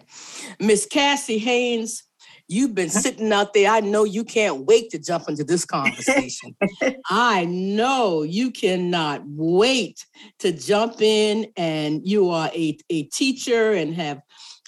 Miss 0.60 0.86
Cassie 0.86 1.38
Hayes, 1.38 2.03
You've 2.47 2.75
been 2.75 2.89
sitting 2.89 3.32
out 3.32 3.53
there. 3.53 3.71
I 3.71 3.79
know 3.79 4.03
you 4.03 4.23
can't 4.23 4.65
wait 4.65 4.91
to 4.91 4.99
jump 4.99 5.29
into 5.29 5.43
this 5.43 5.65
conversation. 5.65 6.56
I 7.10 7.45
know 7.45 8.23
you 8.23 8.51
cannot 8.51 9.23
wait 9.25 10.06
to 10.39 10.51
jump 10.51 11.01
in, 11.01 11.47
and 11.56 12.06
you 12.06 12.29
are 12.29 12.49
a, 12.53 12.77
a 12.89 13.03
teacher 13.03 13.73
and 13.73 13.95
have 13.95 14.21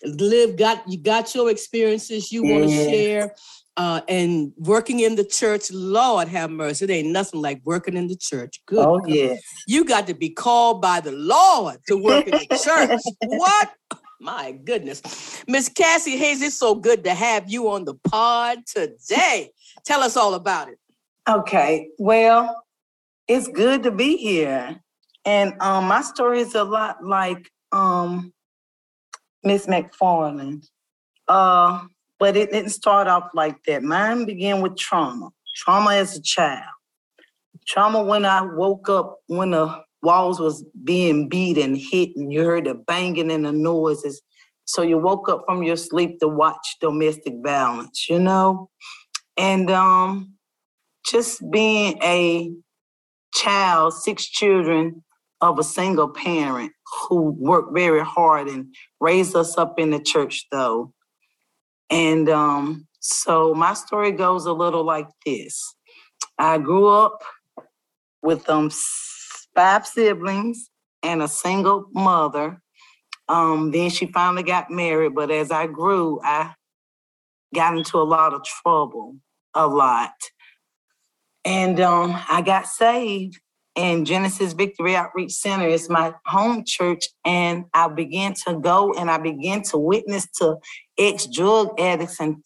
lived, 0.06 0.58
got 0.58 0.84
you 0.88 0.98
got 0.98 1.34
your 1.36 1.50
experiences 1.50 2.32
you 2.32 2.44
want 2.44 2.64
to 2.64 2.70
share. 2.70 3.36
Uh, 3.78 4.00
and 4.08 4.54
working 4.58 5.02
in 5.02 5.16
the 5.16 5.26
church, 5.26 5.70
Lord 5.70 6.30
have 6.30 6.50
mercy. 6.50 6.86
It 6.86 6.92
ain't 6.92 7.10
nothing 7.10 7.42
like 7.42 7.62
working 7.66 7.98
in 7.98 8.08
the 8.08 8.16
church. 8.16 8.62
Good. 8.66 8.86
Oh, 8.86 9.02
yeah. 9.06 9.36
You 9.68 9.84
got 9.84 10.08
to 10.08 10.14
be 10.14 10.30
called 10.30 10.82
by 10.82 11.02
the 11.02 11.12
Lord 11.12 11.80
to 11.88 11.98
work 11.98 12.26
in 12.26 12.40
the 12.50 12.58
church. 12.64 13.02
what? 13.26 13.74
My 14.22 14.54
goodness. 14.54 15.44
Miss 15.46 15.68
Cassie 15.68 16.16
Hayes, 16.16 16.42
it's 16.42 16.58
so 16.58 16.74
good 16.74 17.04
to 17.04 17.14
have 17.14 17.52
you 17.52 17.70
on 17.70 17.84
the 17.84 17.96
pod 17.96 18.60
today. 18.66 19.52
Tell 19.86 20.02
us 20.02 20.16
all 20.16 20.36
about 20.36 20.70
it. 20.70 20.80
Okay. 21.28 21.90
Well, 22.00 22.64
it's 23.28 23.50
good 23.50 23.84
to 23.84 23.92
be 23.92 24.16
here. 24.16 24.80
And 25.26 25.54
um, 25.60 25.88
my 25.88 26.02
story 26.02 26.40
is 26.40 26.56
a 26.56 26.64
lot 26.64 27.04
like 27.04 27.50
um, 27.72 28.32
Miss 29.46 29.68
McFarland. 29.68 30.66
Uh, 31.28 31.86
but 32.20 32.38
it 32.38 32.52
didn't 32.52 32.72
start 32.72 33.08
off 33.08 33.30
like 33.34 33.58
that. 33.66 33.84
Mine 33.84 34.26
began 34.26 34.62
with 34.62 34.78
trauma. 34.78 35.30
Trauma 35.56 35.92
as 35.92 36.18
a 36.18 36.22
child. 36.22 36.64
Trauma 37.68 38.04
when 38.04 38.26
I 38.26 38.42
woke 38.42 38.90
up 38.90 39.20
when 39.28 39.52
the 39.52 39.84
walls 40.02 40.40
was 40.40 40.64
being 40.84 41.28
beat 41.28 41.58
and 41.58 41.78
hit 41.78 42.16
and 42.16 42.32
you 42.32 42.44
heard 42.44 42.66
the 42.66 42.76
banging 42.76 43.32
and 43.32 43.46
the 43.46 43.52
noises. 43.52 44.22
So 44.66 44.82
you 44.82 44.98
woke 44.98 45.30
up 45.30 45.44
from 45.46 45.64
your 45.64 45.76
sleep 45.76 46.20
to 46.20 46.28
watch 46.28 46.78
domestic 46.80 47.34
violence, 47.44 48.08
you 48.10 48.20
know? 48.20 48.70
And 49.38 49.70
um, 49.70 50.34
just 51.06 51.42
being 51.52 51.98
a 52.02 52.52
child, 53.34 53.94
six 53.94 54.26
children 54.26 55.04
of 55.42 55.60
a 55.60 55.64
single 55.64 56.10
parent 56.10 56.72
who 57.08 57.36
worked 57.38 57.74
very 57.74 58.04
hard 58.04 58.48
and 58.48 58.74
raised 59.00 59.36
us 59.36 59.58
up 59.58 59.80
in 59.80 59.92
the 59.92 60.00
church 60.00 60.46
though. 60.52 60.94
And 61.90 62.30
um, 62.30 62.88
so 63.00 63.54
my 63.54 63.74
story 63.74 64.12
goes 64.12 64.46
a 64.46 64.54
little 64.54 64.84
like 64.84 65.08
this. 65.26 65.76
I 66.38 66.58
grew 66.58 66.88
up 66.88 67.24
with 68.22 68.50
um 68.50 68.72
five 69.56 69.86
siblings 69.86 70.70
and 71.04 71.22
a 71.22 71.28
single 71.28 71.86
mother. 71.94 72.62
Um, 73.28 73.72
then 73.72 73.90
she 73.90 74.08
finally 74.08 74.44
got 74.44 74.70
married, 74.70 75.16
but 75.16 75.32
as 75.32 75.52
I 75.52 75.68
grew, 75.68 76.20
I 76.24 76.54
got 77.54 77.78
into 77.78 77.98
a 77.98 78.04
lot 78.04 78.34
of 78.34 78.44
trouble, 78.44 79.16
a 79.54 79.68
lot. 79.68 80.14
And 81.44 81.80
um, 81.80 82.20
I 82.30 82.42
got 82.42 82.68
saved, 82.68 83.40
and 83.76 84.06
Genesis 84.06 84.54
Victory 84.54 84.96
Outreach 84.96 85.34
Center 85.34 85.68
is 85.68 85.90
my 85.90 86.14
home 86.26 86.64
church. 86.66 87.10
And 87.26 87.66
I 87.74 87.88
began 87.90 88.34
to 88.46 88.60
go 88.60 88.94
and 88.94 89.12
I 89.12 89.18
began 89.18 89.64
to 89.64 89.78
witness 89.78 90.28
to 90.40 90.58
ex 90.98 91.26
drug 91.26 91.80
addicts 91.80 92.20
and 92.20 92.38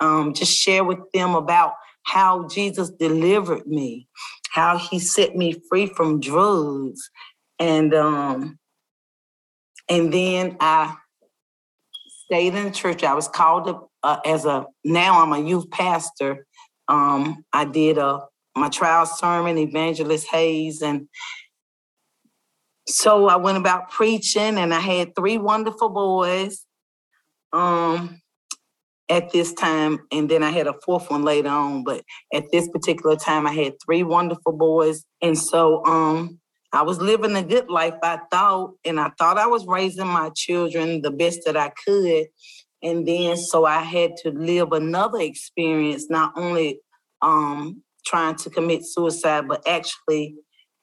um, 0.00 0.34
just 0.34 0.56
share 0.56 0.84
with 0.84 0.98
them 1.12 1.34
about 1.34 1.72
how 2.04 2.48
Jesus 2.48 2.90
delivered 2.90 3.66
me 3.66 4.08
how 4.52 4.76
he 4.76 4.98
set 4.98 5.34
me 5.34 5.56
free 5.68 5.86
from 5.86 6.20
drugs. 6.20 7.10
And 7.58 7.94
um, 7.94 8.58
and 9.88 10.12
then 10.12 10.56
I 10.60 10.94
stayed 12.26 12.54
in 12.54 12.72
church. 12.72 13.02
I 13.02 13.14
was 13.14 13.28
called 13.28 13.68
up 13.68 13.88
uh, 14.02 14.18
as 14.26 14.44
a 14.44 14.66
now 14.84 15.22
I'm 15.22 15.32
a 15.32 15.38
youth 15.38 15.70
pastor. 15.70 16.46
Um, 16.88 17.44
I 17.52 17.64
did 17.64 17.96
a 17.96 18.24
my 18.56 18.68
trial 18.68 19.06
sermon, 19.06 19.58
Evangelist 19.58 20.26
Hayes, 20.28 20.82
and 20.82 21.08
so 22.86 23.28
I 23.28 23.36
went 23.36 23.58
about 23.58 23.90
preaching, 23.90 24.58
and 24.58 24.74
I 24.74 24.80
had 24.80 25.14
three 25.14 25.38
wonderful 25.38 25.88
boys. 25.88 26.64
Um, 27.52 28.22
at 29.12 29.30
this 29.30 29.52
time, 29.52 29.98
and 30.10 30.28
then 30.28 30.42
I 30.42 30.50
had 30.50 30.66
a 30.66 30.74
fourth 30.84 31.10
one 31.10 31.22
later 31.22 31.50
on. 31.50 31.84
But 31.84 32.02
at 32.32 32.44
this 32.50 32.68
particular 32.68 33.14
time, 33.14 33.46
I 33.46 33.52
had 33.52 33.74
three 33.84 34.02
wonderful 34.02 34.52
boys, 34.52 35.04
and 35.20 35.36
so 35.38 35.84
um, 35.84 36.40
I 36.72 36.82
was 36.82 36.98
living 36.98 37.36
a 37.36 37.42
good 37.42 37.68
life. 37.68 37.94
I 38.02 38.20
thought, 38.30 38.74
and 38.86 38.98
I 38.98 39.10
thought 39.18 39.36
I 39.36 39.46
was 39.46 39.66
raising 39.66 40.06
my 40.06 40.30
children 40.34 41.02
the 41.02 41.10
best 41.10 41.40
that 41.44 41.58
I 41.58 41.72
could, 41.84 42.26
and 42.82 43.06
then 43.06 43.36
so 43.36 43.66
I 43.66 43.80
had 43.80 44.16
to 44.22 44.30
live 44.30 44.72
another 44.72 45.20
experience, 45.20 46.08
not 46.08 46.32
only 46.36 46.80
um, 47.20 47.82
trying 48.04 48.36
to 48.36 48.50
commit 48.50 48.84
suicide, 48.84 49.48
but 49.48 49.66
actually 49.66 50.34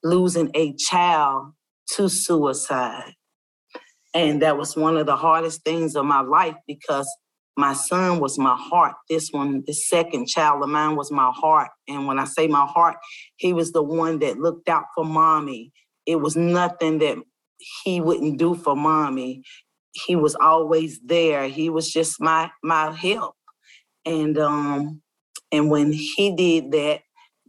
losing 0.03 0.49
a 0.53 0.73
child 0.75 1.53
to 1.95 2.10
suicide. 2.10 3.13
And 4.13 4.41
that 4.41 4.58
was 4.58 4.75
one 4.75 4.97
of 4.97 5.05
the 5.05 5.15
hardest 5.15 5.63
things 5.63 5.95
of 5.95 6.05
my 6.05 6.21
life 6.21 6.55
because 6.67 7.08
my 7.60 7.73
son 7.73 8.19
was 8.19 8.39
my 8.39 8.55
heart. 8.58 8.95
This 9.10 9.29
one, 9.32 9.63
the 9.67 9.73
second 9.73 10.27
child 10.27 10.63
of 10.63 10.69
mine 10.69 10.95
was 10.95 11.12
my 11.12 11.32
heart. 11.36 11.69
And 11.88 12.08
when 12.08 12.17
I 12.17 12.23
say 12.23 12.47
my 12.47 12.65
heart, 12.65 12.95
he 13.36 13.53
was 13.53 13.71
the 13.71 13.84
one 13.84 14.19
that 14.19 14.39
looked 14.39 14.69
out 14.69 14.86
for 14.95 15.03
mommy. 15.03 15.71
It 16.05 16.15
was 16.15 16.36
nothing 16.36 16.99
that 16.99 17.17
he 17.84 18.01
wouldn't 18.01 18.39
do 18.39 18.55
for 18.55 18.75
mommy. 18.75 19.43
He 19.91 20.15
was 20.15 20.36
always 20.36 20.99
there. 21.03 21.47
He 21.47 21.69
was 21.69 21.91
just 21.91 22.21
my 22.21 22.49
my 22.63 22.91
help. 22.91 23.36
And 24.05 24.38
um 24.38 25.01
and 25.51 25.69
when 25.69 25.91
he 25.91 26.34
did 26.36 26.71
that, 26.71 27.01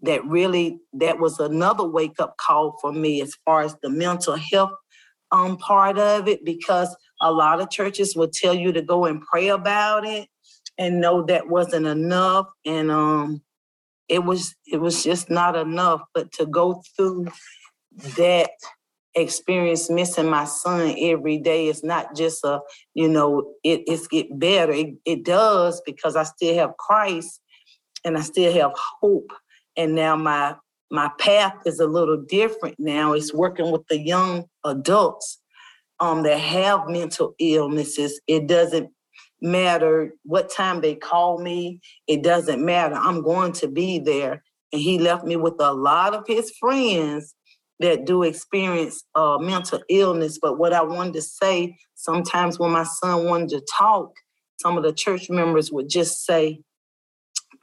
that 0.03 0.25
really 0.27 0.81
that 0.95 1.19
was 1.19 1.39
another 1.41 1.85
wake 1.85 2.19
up 2.19 2.37
call 2.37 2.79
for 2.81 2.93
me 2.93 3.21
as 3.21 3.35
far 3.45 3.63
as 3.63 3.77
the 3.83 3.91
mental 3.91 4.37
health 4.37 4.73
um 5.33 5.57
part 5.59 5.99
of 5.99 6.29
it 6.29 6.45
because 6.45 6.95
a 7.21 7.31
lot 7.31 7.61
of 7.61 7.71
churches 7.71 8.17
will 8.17 8.31
tell 8.33 8.55
you 8.55 8.73
to 8.73 8.83
go 8.83 9.05
and 9.05 9.23
pray 9.23 9.49
about 9.49 10.07
it 10.07 10.29
and 10.79 11.01
know 11.01 11.23
that 11.23 11.49
wasn't 11.49 11.87
enough 11.87 12.47
and 12.65 12.91
um 12.91 13.43
it 14.11 14.25
was 14.25 14.55
it 14.67 14.79
was 14.79 15.03
just 15.03 15.31
not 15.31 15.57
enough. 15.57 16.03
But 16.13 16.33
to 16.33 16.47
go 16.47 16.83
through 16.97 17.29
that 18.17 18.51
experience 19.17 19.91
missing 19.91 20.29
my 20.31 20.45
son 20.45 20.95
every 20.97 21.37
day 21.37 21.67
it's 21.67 21.83
not 21.83 22.15
just 22.15 22.45
a 22.45 22.61
you 22.95 23.09
know 23.09 23.55
it, 23.65 23.83
it's 23.87 24.07
get 24.07 24.27
better. 24.39 24.73
It, 24.73 24.95
it 25.05 25.25
does 25.25 25.83
because 25.85 26.15
i 26.15 26.23
still 26.23 26.55
have 26.55 26.77
christ 26.77 27.41
and 28.05 28.17
i 28.17 28.21
still 28.21 28.53
have 28.53 28.71
hope 29.01 29.33
and 29.81 29.95
now 29.95 30.17
my 30.17 30.55
my 30.91 31.11
path 31.19 31.55
is 31.67 31.81
a 31.81 31.87
little 31.87 32.23
different 32.29 32.77
now 32.79 33.13
it's 33.13 33.33
working 33.33 33.71
with 33.71 33.87
the 33.89 33.99
young 33.99 34.45
adults 34.65 35.41
um, 36.01 36.23
that 36.23 36.39
have 36.39 36.89
mental 36.89 37.35
illnesses. 37.39 38.21
It 38.27 38.47
doesn't 38.47 38.91
matter 39.43 40.13
what 40.25 40.51
time 40.51 40.81
they 40.81 40.95
call 40.95 41.41
me. 41.41 41.81
It 42.07 42.23
doesn't 42.23 42.65
matter. 42.65 42.95
I'm 42.95 43.23
going 43.23 43.53
to 43.55 43.69
be 43.69 43.99
there. 43.99 44.43
And 44.73 44.81
he 44.81 44.99
left 44.99 45.25
me 45.25 45.37
with 45.37 45.55
a 45.61 45.73
lot 45.73 46.15
of 46.15 46.25
his 46.27 46.53
friends 46.59 47.35
that 47.81 48.05
do 48.05 48.23
experience 48.23 49.05
uh, 49.15 49.39
mental 49.39 49.81
illness. 49.89 50.39
But 50.41 50.59
what 50.59 50.73
I 50.73 50.83
wanted 50.83 51.15
to 51.15 51.23
say, 51.23 51.77
sometimes 51.95 52.59
when 52.59 52.73
my 52.73 52.85
son 52.85 53.25
wanted 53.27 53.49
to 53.51 53.63
talk, 53.79 54.13
some 54.61 54.77
of 54.77 54.83
the 54.83 54.93
church 54.93 55.31
members 55.31 55.73
would 55.73 55.89
just 55.89 56.25
say, 56.25 56.61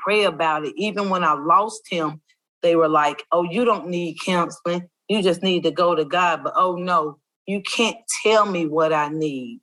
pray 0.08 0.24
about 0.24 0.66
it. 0.66 0.74
Even 0.78 1.10
when 1.10 1.24
I 1.26 1.34
lost 1.34 1.82
him, 1.90 2.22
they 2.62 2.78
were 2.78 2.88
like, 2.88 3.24
oh, 3.34 3.44
you 3.44 3.66
don't 3.66 3.90
need 3.90 4.16
counseling. 4.26 4.88
You 5.10 5.22
just 5.22 5.44
need 5.44 5.64
to 5.64 5.72
go 5.72 5.96
to 5.96 6.06
God. 6.06 6.46
But 6.46 6.54
oh 6.56 6.76
no, 6.76 7.18
you 7.46 7.62
can't 7.62 7.98
tell 8.24 8.46
me 8.46 8.68
what 8.68 8.94
I 8.94 9.10
need 9.10 9.60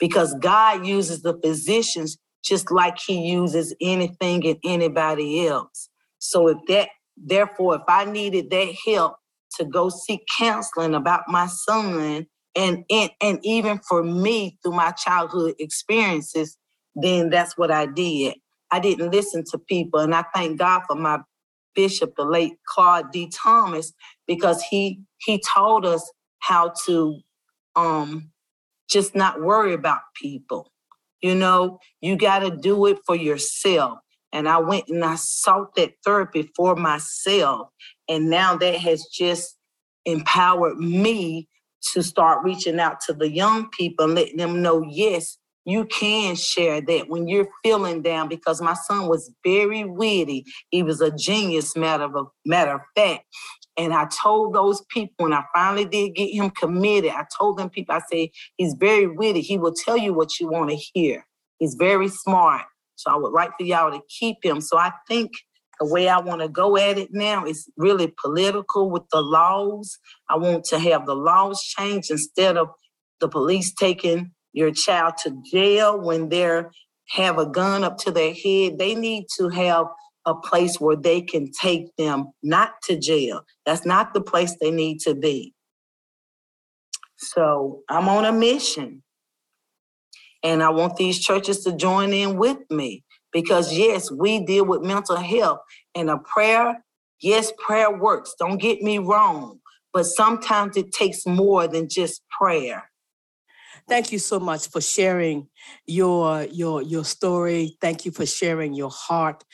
because 0.00 0.34
God 0.40 0.84
uses 0.84 1.22
the 1.22 1.38
physicians 1.40 2.18
just 2.44 2.72
like 2.72 2.98
he 2.98 3.20
uses 3.20 3.74
anything 3.80 4.44
and 4.46 4.58
anybody 4.64 5.46
else. 5.46 5.88
So 6.18 6.48
if 6.48 6.58
that, 6.66 6.88
therefore, 7.16 7.76
if 7.76 7.82
I 7.86 8.04
needed 8.04 8.50
that 8.50 8.74
help 8.86 9.16
to 9.58 9.64
go 9.64 9.90
seek 9.90 10.22
counseling 10.36 10.94
about 10.94 11.22
my 11.28 11.46
son 11.46 12.26
and, 12.56 12.84
and, 12.90 13.10
and 13.22 13.38
even 13.44 13.78
for 13.88 14.02
me 14.02 14.58
through 14.62 14.72
my 14.72 14.90
childhood 14.90 15.54
experiences, 15.60 16.58
then 16.96 17.30
that's 17.30 17.56
what 17.56 17.70
I 17.70 17.86
did. 17.86 18.34
I 18.74 18.80
didn't 18.80 19.12
listen 19.12 19.44
to 19.52 19.58
people. 19.58 20.00
And 20.00 20.14
I 20.14 20.24
thank 20.34 20.58
God 20.58 20.82
for 20.88 20.96
my 20.96 21.20
bishop, 21.76 22.14
the 22.16 22.24
late 22.24 22.54
Claude 22.66 23.12
D. 23.12 23.30
Thomas, 23.32 23.92
because 24.26 24.62
he 24.62 25.02
he 25.18 25.40
told 25.40 25.86
us 25.86 26.10
how 26.40 26.72
to 26.86 27.20
um 27.76 28.30
just 28.90 29.14
not 29.14 29.40
worry 29.40 29.74
about 29.74 30.00
people. 30.20 30.72
You 31.22 31.34
know, 31.34 31.78
you 32.00 32.16
got 32.16 32.40
to 32.40 32.50
do 32.50 32.86
it 32.86 32.98
for 33.06 33.16
yourself. 33.16 33.98
And 34.32 34.48
I 34.48 34.58
went 34.58 34.88
and 34.88 35.04
I 35.04 35.14
sought 35.16 35.74
that 35.76 35.92
therapy 36.04 36.50
for 36.56 36.76
myself. 36.76 37.68
And 38.08 38.30
now 38.30 38.56
that 38.56 38.76
has 38.76 39.06
just 39.06 39.56
empowered 40.04 40.78
me 40.78 41.48
to 41.92 42.02
start 42.02 42.44
reaching 42.44 42.80
out 42.80 43.00
to 43.06 43.14
the 43.14 43.30
young 43.30 43.70
people 43.70 44.06
and 44.06 44.14
letting 44.14 44.38
them 44.38 44.62
know, 44.62 44.84
yes, 44.88 45.38
you 45.64 45.86
can 45.86 46.36
share 46.36 46.80
that 46.80 47.08
when 47.08 47.26
you're 47.26 47.48
feeling 47.62 48.02
down 48.02 48.28
because 48.28 48.60
my 48.60 48.74
son 48.74 49.08
was 49.08 49.32
very 49.44 49.84
witty. 49.84 50.44
He 50.70 50.82
was 50.82 51.00
a 51.00 51.10
genius, 51.10 51.76
matter 51.76 52.04
of 52.04 52.28
matter 52.44 52.74
of 52.74 52.80
fact. 52.94 53.24
And 53.76 53.92
I 53.92 54.06
told 54.06 54.54
those 54.54 54.82
people 54.90 55.14
when 55.18 55.32
I 55.32 55.44
finally 55.54 55.84
did 55.84 56.14
get 56.14 56.32
him 56.32 56.50
committed, 56.50 57.10
I 57.10 57.24
told 57.36 57.58
them 57.58 57.70
people, 57.70 57.94
I 57.94 58.00
say, 58.10 58.30
he's 58.56 58.74
very 58.74 59.06
witty. 59.06 59.40
He 59.40 59.58
will 59.58 59.74
tell 59.74 59.96
you 59.96 60.14
what 60.14 60.38
you 60.38 60.48
want 60.48 60.70
to 60.70 60.76
hear. 60.76 61.26
He's 61.58 61.74
very 61.74 62.08
smart. 62.08 62.62
So 62.96 63.10
I 63.10 63.16
would 63.16 63.32
like 63.32 63.50
for 63.58 63.64
y'all 63.64 63.90
to 63.90 64.00
keep 64.08 64.36
him. 64.44 64.60
So 64.60 64.78
I 64.78 64.92
think 65.08 65.32
the 65.80 65.86
way 65.86 66.08
I 66.08 66.20
want 66.20 66.40
to 66.40 66.48
go 66.48 66.76
at 66.76 66.98
it 66.98 67.08
now 67.12 67.44
is 67.44 67.68
really 67.76 68.14
political 68.22 68.90
with 68.90 69.02
the 69.10 69.20
laws. 69.20 69.98
I 70.28 70.36
want 70.36 70.64
to 70.66 70.78
have 70.78 71.06
the 71.06 71.16
laws 71.16 71.60
changed 71.62 72.12
instead 72.12 72.56
of 72.56 72.68
the 73.20 73.28
police 73.28 73.72
taking 73.72 74.33
your 74.54 74.72
child 74.72 75.14
to 75.24 75.36
jail 75.52 76.00
when 76.00 76.30
they're 76.30 76.70
have 77.10 77.38
a 77.38 77.46
gun 77.46 77.84
up 77.84 77.98
to 77.98 78.10
their 78.10 78.32
head. 78.32 78.78
They 78.78 78.94
need 78.94 79.26
to 79.38 79.48
have 79.50 79.86
a 80.26 80.34
place 80.34 80.80
where 80.80 80.96
they 80.96 81.20
can 81.20 81.50
take 81.52 81.94
them 81.96 82.32
not 82.42 82.72
to 82.84 82.98
jail. 82.98 83.42
That's 83.66 83.84
not 83.84 84.14
the 84.14 84.22
place 84.22 84.56
they 84.58 84.70
need 84.70 85.00
to 85.00 85.14
be. 85.14 85.52
So 87.16 87.82
I'm 87.88 88.08
on 88.08 88.24
a 88.24 88.32
mission. 88.32 89.02
And 90.42 90.62
I 90.62 90.70
want 90.70 90.96
these 90.96 91.18
churches 91.18 91.64
to 91.64 91.74
join 91.74 92.12
in 92.12 92.36
with 92.36 92.58
me 92.70 93.02
because, 93.32 93.72
yes, 93.72 94.10
we 94.10 94.44
deal 94.44 94.66
with 94.66 94.82
mental 94.82 95.16
health 95.16 95.60
and 95.94 96.10
a 96.10 96.18
prayer. 96.18 96.84
Yes, 97.20 97.52
prayer 97.58 97.96
works. 97.96 98.34
Don't 98.38 98.58
get 98.58 98.82
me 98.82 98.98
wrong. 98.98 99.60
But 99.92 100.04
sometimes 100.04 100.76
it 100.76 100.92
takes 100.92 101.24
more 101.24 101.66
than 101.66 101.88
just 101.88 102.22
prayer. 102.38 102.90
Thank 103.86 104.12
you 104.12 104.18
so 104.18 104.40
much 104.40 104.68
for 104.68 104.80
sharing 104.80 105.48
your 105.86 106.44
your 106.44 106.80
your 106.80 107.04
story. 107.04 107.76
Thank 107.80 108.04
you 108.04 108.12
for 108.12 108.24
sharing 108.24 108.72
your 108.72 108.90
heart. 108.90 109.44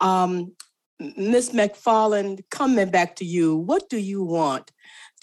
Um, 0.00 0.52
Ms. 1.00 1.50
McFarland, 1.50 2.42
coming 2.50 2.90
back 2.90 3.16
to 3.16 3.24
you, 3.24 3.56
what 3.56 3.88
do 3.88 3.98
you 3.98 4.22
want 4.22 4.72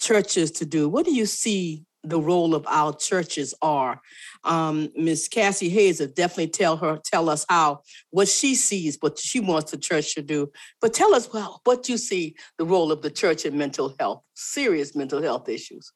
churches 0.00 0.50
to 0.52 0.66
do? 0.66 0.88
What 0.88 1.04
do 1.04 1.14
you 1.14 1.26
see 1.26 1.84
the 2.02 2.20
role 2.20 2.54
of 2.54 2.64
our 2.66 2.94
churches 2.94 3.54
are? 3.60 4.00
Um, 4.42 4.90
Ms. 4.96 5.28
Cassie 5.28 5.68
Hayes 5.68 6.00
will 6.00 6.08
definitely 6.08 6.48
tell 6.48 6.76
her 6.78 6.98
tell 7.04 7.28
us 7.28 7.44
how 7.48 7.82
what 8.10 8.26
she 8.26 8.54
sees, 8.54 8.96
what 9.00 9.18
she 9.18 9.38
wants 9.38 9.70
the 9.70 9.76
church 9.76 10.14
to 10.14 10.22
do. 10.22 10.50
But 10.80 10.92
tell 10.92 11.14
us 11.14 11.32
well 11.32 11.60
what 11.64 11.88
you 11.88 11.98
see 11.98 12.34
the 12.58 12.64
role 12.64 12.90
of 12.90 13.02
the 13.02 13.10
church 13.10 13.44
in 13.44 13.56
mental 13.56 13.94
health, 14.00 14.22
serious 14.34 14.96
mental 14.96 15.22
health 15.22 15.48
issues. 15.48 15.92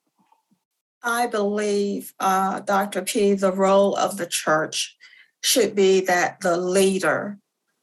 I 1.02 1.26
believe, 1.26 2.12
uh, 2.20 2.60
Dr. 2.60 3.02
P, 3.02 3.34
the 3.34 3.52
role 3.52 3.96
of 3.96 4.16
the 4.16 4.26
church 4.26 4.96
should 5.42 5.74
be 5.74 6.00
that 6.02 6.40
the 6.40 6.56
leader, 6.56 7.38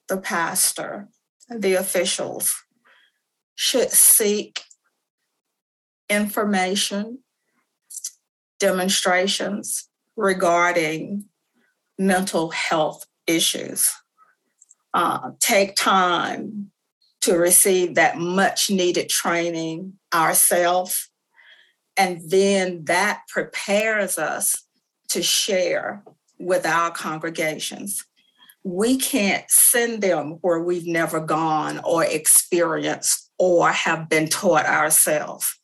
the 0.08 0.18
pastor, 0.18 1.08
the 1.50 1.74
officials 1.74 2.54
should 3.56 3.90
seek 3.92 4.62
information, 6.10 7.20
demonstrations 8.60 9.90
regarding 10.16 11.26
mental 11.98 12.52
health 12.52 13.06
issues. 13.26 13.90
Uh, 14.94 15.32
take 15.40 15.76
time 15.76 16.72
to 17.22 17.38
receive 17.38 17.96
that 17.96 18.18
much 18.18 18.70
needed 18.70 19.10
training 19.10 19.94
ourselves 20.14 21.07
and 21.98 22.22
then 22.30 22.86
that 22.86 23.22
prepares 23.28 24.18
us 24.18 24.56
to 25.10 25.22
share 25.24 26.04
with 26.40 26.66
our 26.66 26.92
congregations. 26.92 28.06
We 28.64 28.98
can't 28.98 29.50
send 29.50 30.04
them 30.04 30.38
where 30.42 30.60
we've 30.60 30.86
never 30.86 31.20
gone 31.20 31.80
or 31.84 32.04
experienced 32.04 33.32
or 33.40 33.72
have 33.72 34.10
been 34.10 34.28
taught 34.28 34.66
ourselves. 34.66 35.60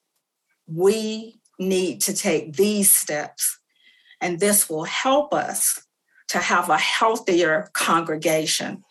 We 0.67 1.39
need 1.60 2.02
to 2.02 2.13
take 2.13 2.54
these 2.54 2.91
steps, 2.91 3.60
and 4.22 4.39
this 4.39 4.69
will 4.69 4.86
help 4.86 5.34
us 5.34 5.86
to 6.30 6.39
have 6.39 6.69
a 6.69 6.78
healthier 6.78 7.69
congregation 7.74 8.84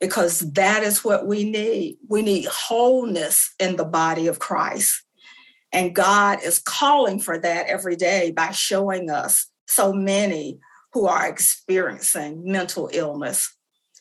because 0.00 0.40
that 0.52 0.82
is 0.82 1.04
what 1.04 1.26
we 1.26 1.44
need. 1.48 1.98
We 2.08 2.22
need 2.22 2.46
wholeness 2.46 3.54
in 3.58 3.76
the 3.76 3.84
body 3.84 4.26
of 4.26 4.38
Christ. 4.38 5.02
And 5.72 5.94
God 5.94 6.40
is 6.42 6.58
calling 6.58 7.20
for 7.20 7.38
that 7.38 7.66
every 7.66 7.96
day 7.96 8.32
by 8.32 8.50
showing 8.50 9.10
us 9.10 9.46
so 9.66 9.92
many 9.92 10.58
who 10.92 11.06
are 11.06 11.28
experiencing 11.28 12.42
mental 12.44 12.90
illness. 12.92 13.54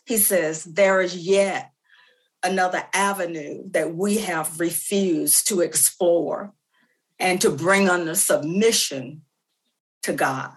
He 0.05 0.17
says, 0.17 0.63
There 0.63 1.01
is 1.01 1.15
yet 1.15 1.71
another 2.43 2.84
avenue 2.93 3.63
that 3.71 3.95
we 3.95 4.19
have 4.19 4.60
refused 4.60 5.47
to 5.49 5.62
explore 5.62 6.53
and 7.19 7.39
to 7.41 7.49
bring 7.49 7.89
under 7.89 8.15
submission 8.15 9.21
to 10.03 10.13
God. 10.13 10.53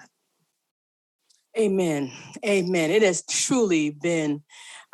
Amen. 1.58 2.10
Amen. 2.46 2.90
It 2.90 3.02
has 3.02 3.24
truly 3.28 3.90
been 3.90 4.42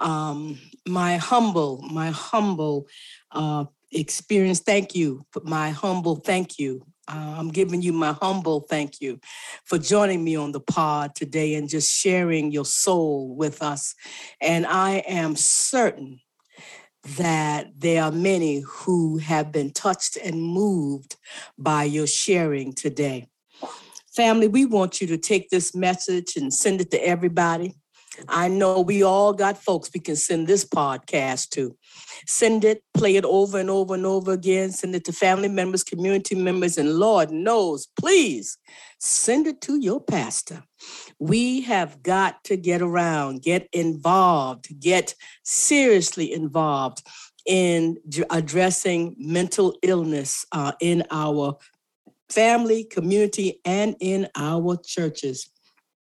um, 0.00 0.58
my 0.86 1.16
humble, 1.16 1.82
my 1.82 2.10
humble 2.10 2.86
uh, 3.30 3.66
experience. 3.92 4.60
Thank 4.60 4.94
you. 4.94 5.24
My 5.42 5.70
humble 5.70 6.16
thank 6.16 6.58
you. 6.58 6.84
Uh, 7.10 7.36
I'm 7.38 7.48
giving 7.48 7.80
you 7.80 7.92
my 7.92 8.12
humble 8.12 8.60
thank 8.60 9.00
you 9.00 9.18
for 9.64 9.78
joining 9.78 10.22
me 10.22 10.36
on 10.36 10.52
the 10.52 10.60
pod 10.60 11.14
today 11.14 11.54
and 11.54 11.68
just 11.68 11.90
sharing 11.90 12.52
your 12.52 12.66
soul 12.66 13.34
with 13.34 13.62
us. 13.62 13.94
And 14.42 14.66
I 14.66 14.96
am 15.06 15.34
certain 15.34 16.20
that 17.16 17.68
there 17.78 18.02
are 18.02 18.12
many 18.12 18.60
who 18.60 19.16
have 19.18 19.52
been 19.52 19.70
touched 19.70 20.18
and 20.18 20.42
moved 20.42 21.16
by 21.56 21.84
your 21.84 22.06
sharing 22.06 22.74
today. 22.74 23.28
Family, 24.14 24.48
we 24.48 24.66
want 24.66 25.00
you 25.00 25.06
to 25.06 25.16
take 25.16 25.48
this 25.48 25.74
message 25.74 26.36
and 26.36 26.52
send 26.52 26.80
it 26.80 26.90
to 26.90 26.98
everybody. 26.98 27.74
I 28.26 28.48
know 28.48 28.80
we 28.80 29.02
all 29.02 29.32
got 29.32 29.62
folks 29.62 29.90
we 29.94 30.00
can 30.00 30.16
send 30.16 30.46
this 30.46 30.64
podcast 30.64 31.50
to. 31.50 31.76
Send 32.26 32.64
it, 32.64 32.82
play 32.94 33.16
it 33.16 33.24
over 33.24 33.58
and 33.58 33.70
over 33.70 33.94
and 33.94 34.06
over 34.06 34.32
again. 34.32 34.70
Send 34.72 34.94
it 34.94 35.04
to 35.04 35.12
family 35.12 35.48
members, 35.48 35.84
community 35.84 36.34
members, 36.34 36.78
and 36.78 36.94
Lord 36.94 37.30
knows, 37.30 37.86
please 37.98 38.58
send 38.98 39.46
it 39.46 39.60
to 39.62 39.78
your 39.80 40.00
pastor. 40.00 40.64
We 41.18 41.62
have 41.62 42.02
got 42.02 42.42
to 42.44 42.56
get 42.56 42.82
around, 42.82 43.42
get 43.42 43.68
involved, 43.72 44.80
get 44.80 45.14
seriously 45.44 46.32
involved 46.32 47.02
in 47.46 47.98
addressing 48.30 49.14
mental 49.18 49.76
illness 49.82 50.44
uh, 50.52 50.72
in 50.80 51.04
our 51.10 51.56
family, 52.28 52.84
community, 52.84 53.60
and 53.64 53.96
in 54.00 54.28
our 54.36 54.76
churches. 54.76 55.48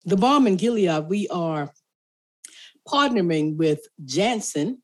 The 0.04 0.16
Balm 0.16 0.46
in 0.46 0.56
Gilead, 0.56 1.08
we 1.08 1.28
are 1.28 1.70
partnering 2.90 3.56
with 3.56 3.86
Janssen 4.04 4.78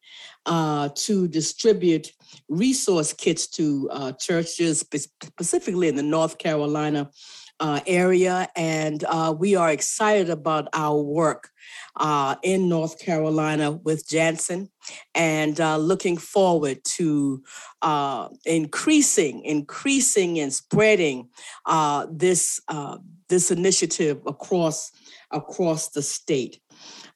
uh, 0.47 0.88
to 0.95 1.27
distribute 1.29 2.12
resource 2.49 3.12
kits 3.12 3.47
to 3.49 3.88
uh, 3.90 4.12
churches, 4.12 4.81
specifically 4.81 5.88
in 5.88 5.97
the 5.97 6.03
North 6.03 6.38
Carolina 6.38 7.11
uh, 7.59 7.81
area. 7.87 8.49
And 8.55 9.03
uh, 9.05 9.35
we 9.37 9.57
are 9.57 9.71
excited 9.71 10.31
about 10.31 10.69
our 10.73 11.01
work 11.01 11.49
uh, 11.97 12.37
in 12.42 12.69
North 12.69 12.99
Carolina 12.99 13.73
with 13.73 14.07
Janssen 14.07 14.71
and 15.14 15.61
uh, 15.61 15.79
looking 15.79 16.16
forward 16.16 16.85
to 16.85 17.42
increasing, 18.45 19.42
increasing 19.45 20.38
and 20.38 20.53
spreading 20.53 21.29
this, 22.11 22.61
this 23.29 23.51
initiative 23.51 24.21
across, 24.27 24.92
across 25.31 25.88
the 25.88 26.03
state. 26.03 26.61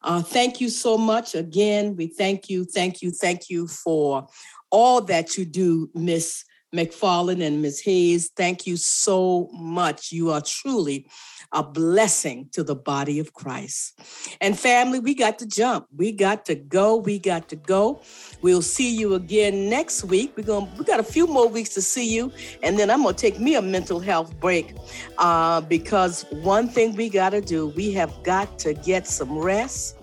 Uh, 0.02 0.22
thank 0.22 0.60
you 0.60 0.68
so 0.68 0.96
much. 0.96 1.34
Again, 1.34 1.96
we 1.96 2.06
thank 2.06 2.48
you, 2.48 2.64
thank 2.64 3.02
you, 3.02 3.10
thank 3.10 3.50
you 3.50 3.66
for 3.66 4.26
all 4.70 5.00
that 5.02 5.36
you 5.36 5.44
do, 5.44 5.90
Miss 5.94 6.44
McFarland 6.74 7.44
and 7.44 7.60
Ms. 7.62 7.80
Hayes, 7.82 8.30
thank 8.36 8.66
you 8.66 8.76
so 8.76 9.48
much. 9.52 10.12
You 10.12 10.30
are 10.30 10.40
truly 10.40 11.06
a 11.52 11.62
blessing 11.64 12.48
to 12.52 12.62
the 12.62 12.76
body 12.76 13.18
of 13.18 13.32
Christ. 13.32 13.98
And 14.40 14.56
family, 14.58 15.00
we 15.00 15.14
got 15.14 15.38
to 15.40 15.46
jump. 15.46 15.86
We 15.96 16.12
got 16.12 16.44
to 16.46 16.54
go. 16.54 16.96
We 16.96 17.18
got 17.18 17.48
to 17.48 17.56
go. 17.56 18.02
We'll 18.40 18.62
see 18.62 18.94
you 18.94 19.14
again 19.14 19.68
next 19.68 20.04
week. 20.04 20.32
We're 20.36 20.44
going 20.44 20.68
we 20.78 20.84
got 20.84 21.00
a 21.00 21.04
few 21.04 21.26
more 21.26 21.48
weeks 21.48 21.70
to 21.70 21.82
see 21.82 22.14
you. 22.14 22.32
And 22.62 22.78
then 22.78 22.88
I'm 22.88 23.02
gonna 23.02 23.16
take 23.16 23.40
me 23.40 23.56
a 23.56 23.62
mental 23.62 23.98
health 23.98 24.38
break. 24.38 24.74
Uh, 25.18 25.60
because 25.62 26.24
one 26.30 26.68
thing 26.68 26.94
we 26.94 27.08
gotta 27.08 27.40
do, 27.40 27.68
we 27.68 27.90
have 27.92 28.22
got 28.22 28.58
to 28.60 28.74
get 28.74 29.08
some 29.08 29.36
rest 29.36 29.96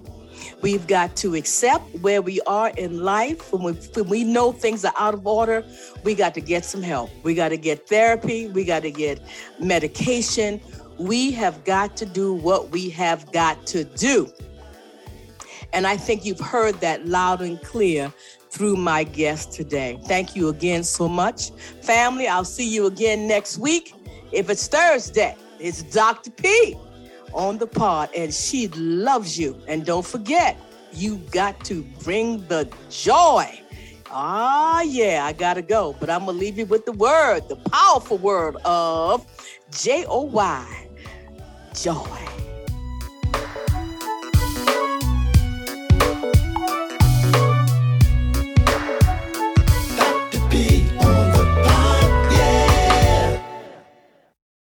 We've 0.61 0.87
got 0.87 1.15
to 1.17 1.35
accept 1.35 1.83
where 1.99 2.21
we 2.21 2.41
are 2.41 2.69
in 2.69 3.03
life. 3.03 3.53
When 3.53 3.63
we, 3.63 3.71
when 3.73 4.09
we 4.09 4.23
know 4.23 4.51
things 4.51 4.83
are 4.83 4.93
out 4.97 5.13
of 5.13 5.25
order, 5.27 5.63
we 6.03 6.15
got 6.15 6.33
to 6.33 6.41
get 6.41 6.65
some 6.65 6.81
help. 6.81 7.11
We 7.23 7.35
got 7.35 7.49
to 7.49 7.57
get 7.57 7.87
therapy. 7.87 8.47
We 8.47 8.65
got 8.65 8.81
to 8.81 8.91
get 8.91 9.21
medication. 9.59 10.59
We 10.97 11.31
have 11.31 11.63
got 11.63 11.95
to 11.97 12.05
do 12.05 12.33
what 12.33 12.71
we 12.71 12.89
have 12.89 13.31
got 13.31 13.67
to 13.67 13.83
do. 13.83 14.31
And 15.73 15.85
I 15.85 15.95
think 15.95 16.25
you've 16.25 16.39
heard 16.39 16.75
that 16.81 17.05
loud 17.05 17.41
and 17.41 17.61
clear 17.61 18.11
through 18.49 18.77
my 18.77 19.03
guest 19.03 19.51
today. 19.51 19.99
Thank 20.05 20.35
you 20.35 20.49
again 20.49 20.83
so 20.83 21.07
much. 21.07 21.51
Family, 21.83 22.27
I'll 22.27 22.45
see 22.45 22.67
you 22.67 22.87
again 22.87 23.27
next 23.27 23.59
week. 23.59 23.93
If 24.31 24.49
it's 24.49 24.67
Thursday, 24.67 25.35
it's 25.59 25.83
Dr. 25.83 26.31
P 26.31 26.75
on 27.33 27.57
the 27.57 27.67
pod, 27.67 28.09
and 28.15 28.33
she 28.33 28.67
loves 28.69 29.37
you. 29.37 29.59
And 29.67 29.85
don't 29.85 30.05
forget, 30.05 30.57
you 30.93 31.17
got 31.31 31.63
to 31.65 31.83
bring 32.03 32.45
the 32.47 32.69
joy. 32.89 33.61
Ah, 34.09 34.81
yeah, 34.81 35.25
I 35.25 35.33
gotta 35.33 35.61
go, 35.61 35.95
but 35.99 36.09
I'm 36.09 36.25
gonna 36.25 36.37
leave 36.37 36.57
you 36.57 36.65
with 36.65 36.85
the 36.85 36.93
word, 36.93 37.47
the 37.49 37.57
powerful 37.57 38.17
word 38.17 38.55
of 38.63 39.25
J 39.71 40.05
O 40.05 40.21
Y, 40.21 40.87
joy. 41.73 42.46